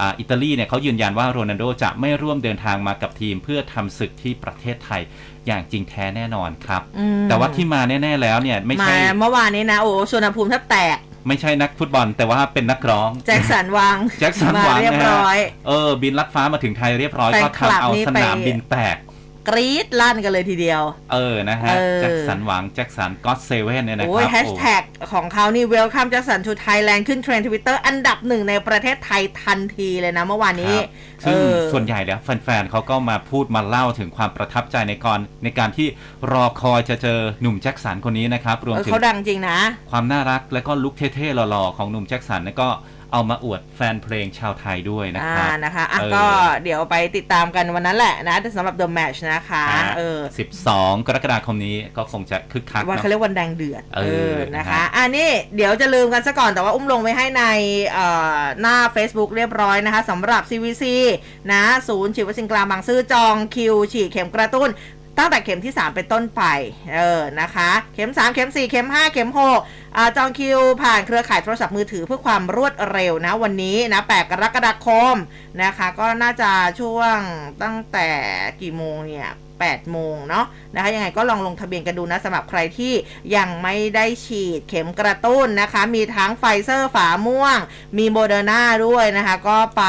[0.00, 5.02] อาอิตาลีเนี่ยเขายืนยันว่าโรนัลโดจะไม่ร่วมเดินทางมากับทีม เพื่อทำศึกที่ประเทศไทย
[5.46, 18.96] อย่างจริงแท้แน่นอนครับอืมแต่ว่าที่มาแน่ ๆ แล้วเนี่ยไม่มาใช่เมื่อวานนี้นะ โอ้ชวนภูมิแทบแตกไม่ใช่นักฟุตบอลแต่ว่าเป็นนักร้อง แจ็คสันวังแจ็คสันมาหวังเรียบนะฮะร้อยเออบินลัดฟ้ามาถึงไทยเรียบร้อยแฟนก็คลับทำเอานี่สนามไปบินแตก
[19.48, 20.82] กรี๊ดลั่นกันเลยทีเดียว
[21.12, 24.82] เออ นะฮะเออแจ็คสันหวัง แจ็คสันก็อตเซเว่นเนี่ยนะคโอ้ยรับแฮชแท็ก
[25.12, 30.84] ของเขานี่ Welcome Jackson to Thailand ขึ้นเทรนด์ทวิตเตอร์อันดับหนึ่งในประเทศไทยทันทีเลยนะเมื่อวานคนี้รับ
[31.24, 35.86] ซึ่งเออส่วนใหญ่แล้วแฟนๆเขาก็มาพูดมาเล่าถึงความประทับใจในกรในการที่
[36.32, 39.58] รอคอยจะเจอหนุ่มแจ็คสันคนนี้นะครับ รวมเออถึงเขาดังจริงนะ
[39.90, 42.68] ความน่ารักและก็ลุคเท่ๆหล่อๆของหนุ่มแจ็คสันแล้วก็
[43.12, 46.24] เอามาอวดแฟนเพลงชาวไทยด้วยนะอ่าครับนะคะอะเออก็
[46.62, 50.18] เดี๋ยวไปติดตามกันวันนั้นแหละนะแต่สำหรับ The Match นะคะฮะเออ
[50.62, 54.00] 12 กรกฎาคมนี้ก็คงจะคึกคักวันเนอะเขาเรียกวันแดงเดือดเอ
[54.34, 57.44] อนะนะคะคะอันนี้เดี๋ยวจะลืมกันซะก่อนแต่ว่าอุ้มลงไว้ให้ใน
[57.92, 60.84] เอ่อหน้า Facebook เรียบร้อยนะคะสำหรับ CVC
[61.52, 64.68] นะศูนย์ฉีดวัคซีนกลางบางซื่อจองคิวฉีดเข็มกระตุ้น
[65.18, 66.42] ตั้งแต่เข็มที่ 3 เป็นต้นไป
[66.94, 75.16] เออ นะคะ เข็ม 3 เข็ม 4 เข็ม 5 เข็ม6อ่าจองคิวผ่านเครือข่ายโทรศัพท์มือถือเพื่อความรวดเร็วนะ วันนี้นะ 8 กรกฎาคม
[75.62, 76.50] นะคะ ก็น่าจะ
[76.80, 77.18] ช่วง
[77.62, 78.08] ตั้งแต่
[78.60, 79.28] กี่โมงเนี่ย
[79.68, 82.92] 8 โมงเนาะนะคะยังไงก็ลองลงทะเบียนกันดูนะสำหรับใครที่
[83.36, 87.58] ยังไม่ได้ฉีดเข็มกระตุ้นนะคะ มีทั้งไฟเซอร์ฝาม่วง
[87.98, 89.84] มีโมเดอร์นาด้วยนะคะ ก็ไป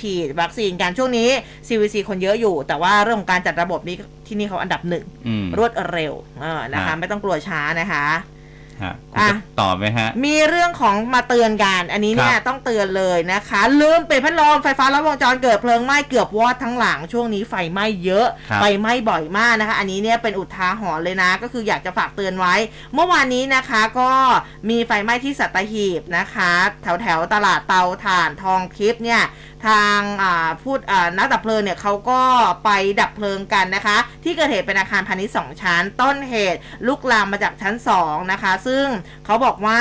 [0.00, 1.30] ฉีดวัคซีนกันช่วงนี้
[1.66, 3.96] CVC คนเยอะอยู่ แต่ว่าเรื่องของการจัดระบบนี้
[4.26, 8.06] ที่นี่เขาอันดับหนึ่งอืมรวดเร็วเออนะคะฮะไม่ต้องกลัวช้านะคะ
[8.82, 22.54] ฮะคุณอะจะตอบไหมฮะ มีเรื่องของมาเตือนกัน อันนี้เนี่ยครับต้องเตือนเลยนะคะ ลืมปิดพัดลมไฟฟ้าลัดวงจรเกิดเพลิงไหม้เกือบวอดทั้งหลังช่วงนี้ไฟไหม้เยอะครับไฟไหม้บ่อยมากนะคะ อันนี้เนี่ยเป็นอุทาหรณ์เลยนะ ก็คืออยากจะฝากเตือนไว้
[22.94, 24.10] เมื่อวานนี้นะคะก็
[24.70, 26.50] มีไฟไหม้ที่สัตหีบนะคะ
[26.82, 29.22] แถวแถวๆตลาดเตาถ่านทองทิพย์เนี่ย
[29.66, 30.00] ทาง
[30.62, 30.78] พูด
[31.18, 32.20] นักดับเพลิงเนี่ยเขาก็
[32.64, 38.86] ไปดับเพลิงกันนะคะ ที่เกิดเหตุเป็นอาคารพาณิชย์สองชั้น ต้นเหตุลุกลามมาจากชั้น 2 นะคะ ซึ่ง
[39.24, 39.80] เขาบอกว่า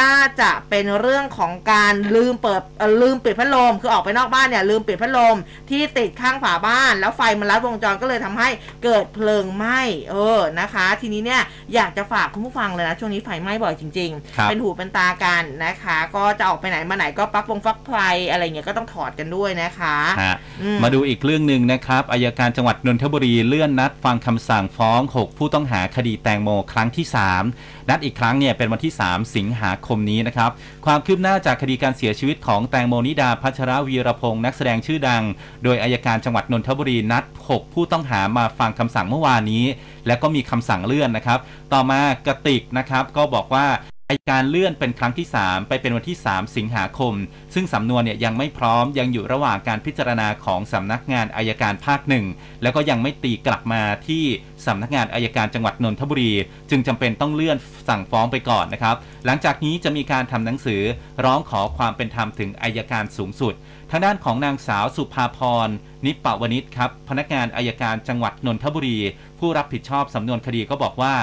[0.00, 2.62] น่าจะเป็นเรื่องของการลืมเปิด
[3.02, 5.36] ลืมปิดพัดลม คือออกไปนอกบ้านเนี่ยลืมปิดพัดลม
[5.70, 8.48] ที่ติดข้างฝาบ้าน แล้วไฟมันลัดวงจรก็เลยทำให้
[8.84, 11.42] เกิดเพลิงไหม้เออนะคะ ทีนี้เนี่ย
[11.74, 17.94] อยากจะฝากคุณผู้ฟังเลยนะช่วงนี้ไฟไหม้บ่อยจริง ๆ เป็นหูเป็นตากันนะคะ ก็จะออกไปไหนมาไหนก็ปลั๊กวงฟักไฟ
[18.30, 27.06] อะไรเงี้ยก็ต้องถอดกันด้วยนะคะฮะอืมมาดูอีกเรื่องหนึ่งนะครับอายการจังหวัดนนทบุรีเลื่อนนัดฟังคำสั่งฟ้อง 6 ผู้ต้องหาคดีแตงโมครั้งที่
[27.46, 30.50] 3 นัดอีกครั้งเนี่ยเป็นวันที่ 3 สิงหาคมนี้นะครับ
[30.86, 35.22] ความคืบหน้าจากคดีการเสียชีวิตของแตงโมนิดาพัชรวีรพงศ์นักแสดงชื่อดัง
[35.64, 39.64] โดยอายการจังหวัดนนทบุรีนัด 6 ผู้ต้องหามาฟังคำสั่งเมื่อวานนี้
[40.06, 41.38] แล้วก็มีคำสั่งเลื่อนนะครับ
[41.72, 43.66] ต่อมากระติกนะครับก็บอกว่า
[44.10, 47.14] อายการเลื่อนเป็นครั้งที่ 3 ไปเป็นวันที่ 3 สิงหาคม
[47.54, 52.24] ซึ่งสำนวนเนี่ยยังไม่พร้อมยังอยู่ระหว่างการพิจารณาของสำนักงานอายการภาคหนึ่ง
[52.62, 54.24] แล้วก็ยังไม่ตีกลับมาที่
[54.66, 56.32] สำนักงานอายการจังหวัดนนทบุรี
[56.70, 58.96] จึงจำเป็นต้องเลื่อนสั่งฟ้องไปก่อนนะครับ
[59.26, 60.82] หลังจากนี้จะมีการทำหนังสือ
[61.24, 63.54] ร้องขอความเป็นธรรมถึงอายการสูงสุด
[63.90, 65.68] ทางด้านของนางสาวสุภาพร
[66.06, 68.98] นิปปวนิชครับพนักงานอายการจังหวัดนนทบุรี
[69.38, 71.14] ผู้รับผิดชอบสำนวนคดีก็บอกว่า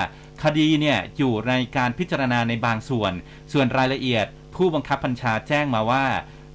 [0.44, 3.14] คดีเนี่ยอยู่ในการพิจารณาในบางส่วน
[3.54, 4.26] ส่วนรายละเอียด
[4.56, 6.06] ผู้บังคับบัญชาแจ้งมาว่า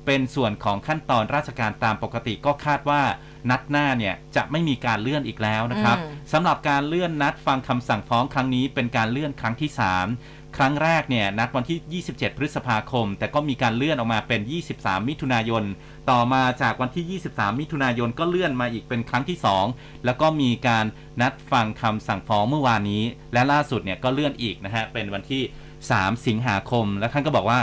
[0.06, 3.02] เป็นส่วนของขั้นตอนราชการตามปกติก็คาดว่า
[3.50, 9.70] นัดหน้าเนี่ยจะไม่มีการเลื่อนอีกแล้วนะครับอืมสำหรับการเลื่อนนัดฟังคำสั่งฟ้องครั้งนี้เป็นการเลื่อนครั้งที่
[10.08, 14.40] 3 ครั้งแรกเนี่ยนัดวันที่ 27 พฤษภาคม แต่ก็มีการเลื่อนออกมาเป็น
[14.74, 15.64] 23 มิถุนายน
[16.10, 19.38] ต่อมาจากวันที่ 23 มิถุนายนก็เลื่อนมาอีกเป็นครั้งที่
[19.70, 20.84] 2 แล้วก็มีการ
[21.20, 23.02] นัดฟังคำสั่งฟ้องเมื่อวานนี้
[23.32, 25.42] และล่าสุดเนี่ยก็เลื่อนอีกนะฮะเป็นวันที่
[25.84, 27.60] 3 สิงหาคม และท่านก็บอกว่า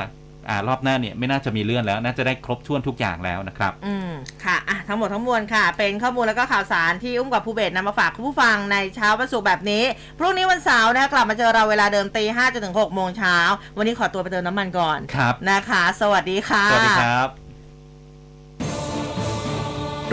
[0.49, 4.11] อารอบหน้าเนี่ยไม่น่าจะมีเลื่อนแล้วน่าจะได้ครบถ้วนทุกอย่างแล้วนะครับ อืม
[4.43, 9.83] ค่ะอะทั้งหมดทั้งมวลค่ะ เป็นข้อมูลแล้วก็ข่าวสารที่อุ้มกับภูเบศนำมาฝากคุณผู้ฟังในเช้าวันศุกร์แบบนี้
[10.19, 13.37] พรุ่งนี้วันเสาร์นะคะกลับมาเจอเราเวลาเดิมตีห้าจนถึงหกโมงเช้า
[13.77, 17.27] วันนี้ขอตัวไปเติมน้ำมันก่อนครับนะคะ สวัสดีค่ะ สวัสดีครับ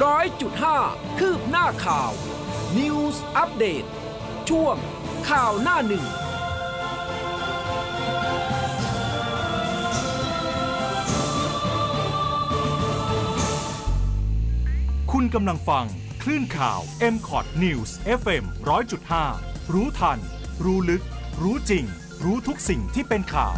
[0.04, 0.78] ร้อยจุดห้า
[1.18, 2.10] คืบหน้าข่าว
[2.78, 3.84] News อัปเดต
[4.50, 4.76] ช่วง
[5.30, 6.04] ข่าวหน้าหนึ่ง
[15.18, 15.86] คุณกำลังฟัง
[16.22, 16.80] คลื่นข่าว
[17.14, 17.90] m c o t News
[18.20, 18.44] FM
[19.08, 20.18] 100.5 รู้ทัน
[20.64, 21.02] รู้ลึก
[21.42, 21.84] รู้จริง
[22.24, 23.56] รู้ทุกสิ่งที่เป็นข่าว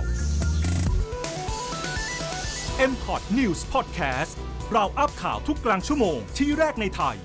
[2.91, 4.33] m c o t News Podcast
[4.73, 7.17] เราอัพข่าวทุกกลางชั่วโมงที่แรกในไทย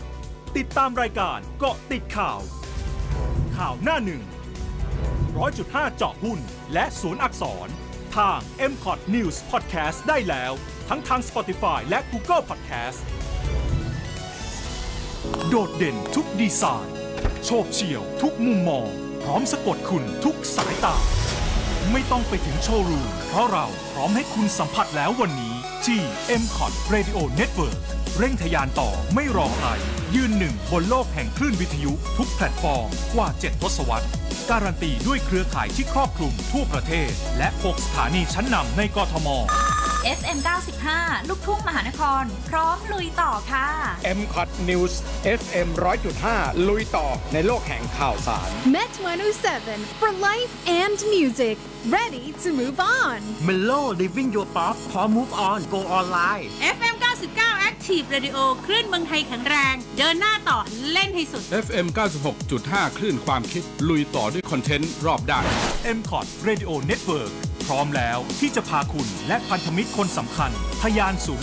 [0.58, 2.40] ติดตามรายการเกาะติดข่าว
[3.58, 4.24] ข่าวหน้าหนึ่ง
[5.34, 6.40] 100.5 เจาะหุ้น
[6.74, 7.68] และศูนย์อักษร
[8.18, 8.40] ทาง
[8.72, 10.52] m c o t News Podcast ได้แล้ว
[10.90, 13.02] ทั้งทาง Spotify และ Google Podcast
[15.50, 16.96] โดดเด่นทุกดีไซน์
[17.44, 18.88] โฉบเฉี่ยวทุกมุมมอง
[19.24, 20.96] พร้อมสะกดคุณทุกสายตา
[21.92, 25.56] ไม่ต้องไปถึงโชว์รูม เพราะเราพร้อมให้คุณสัมผัสแล้ววันนี้
[25.86, 26.00] ที่
[26.42, 27.78] m c o t Radio Network
[28.18, 29.68] เร่งทะยานต่อไม่รอใคร
[30.16, 34.07] ยืนหนึ่งบนโลกแห่งคลื่นวิทยุทุกแพลตฟอร์มกว่า 7 ทศวรรษ
[34.49, 39.28] การันตีด้วยเครือข่ายที่ครอบคลุมทั่วประเทศ และ 6 สถานีชั้นนำในกทม
[40.20, 40.39] FM
[40.84, 43.68] 95 ลูกทุ่งมหานคร พร้อมลุยต่อค่ะ
[44.18, 44.93] m c o t News
[45.39, 45.68] FM
[46.18, 48.91] 100.5 ลุยต่อในโลกแห่งข่าวสาร Met
[49.41, 50.51] 107 for life
[50.82, 51.57] and music.
[51.97, 53.18] Ready to move on.
[53.47, 56.45] Mellow Living Your Pop พร้อม Move On Go Online
[56.76, 56.95] FM
[57.32, 60.60] 99 Active Radio คลื่นเมืองไทยแข็งแรงเดินหน้าต่อ
[60.91, 61.88] เล่นให้สุด FM
[62.41, 65.45] 96.5 คลื่นความคิด ลุยต่อด้วยคอนเทนต์รอบด้าน
[65.97, 67.32] m c o t Radio Network
[67.66, 71.38] พร้อมแล้วที่จะพาคุณและพันธมิตรคนสำคัญทะยานสู่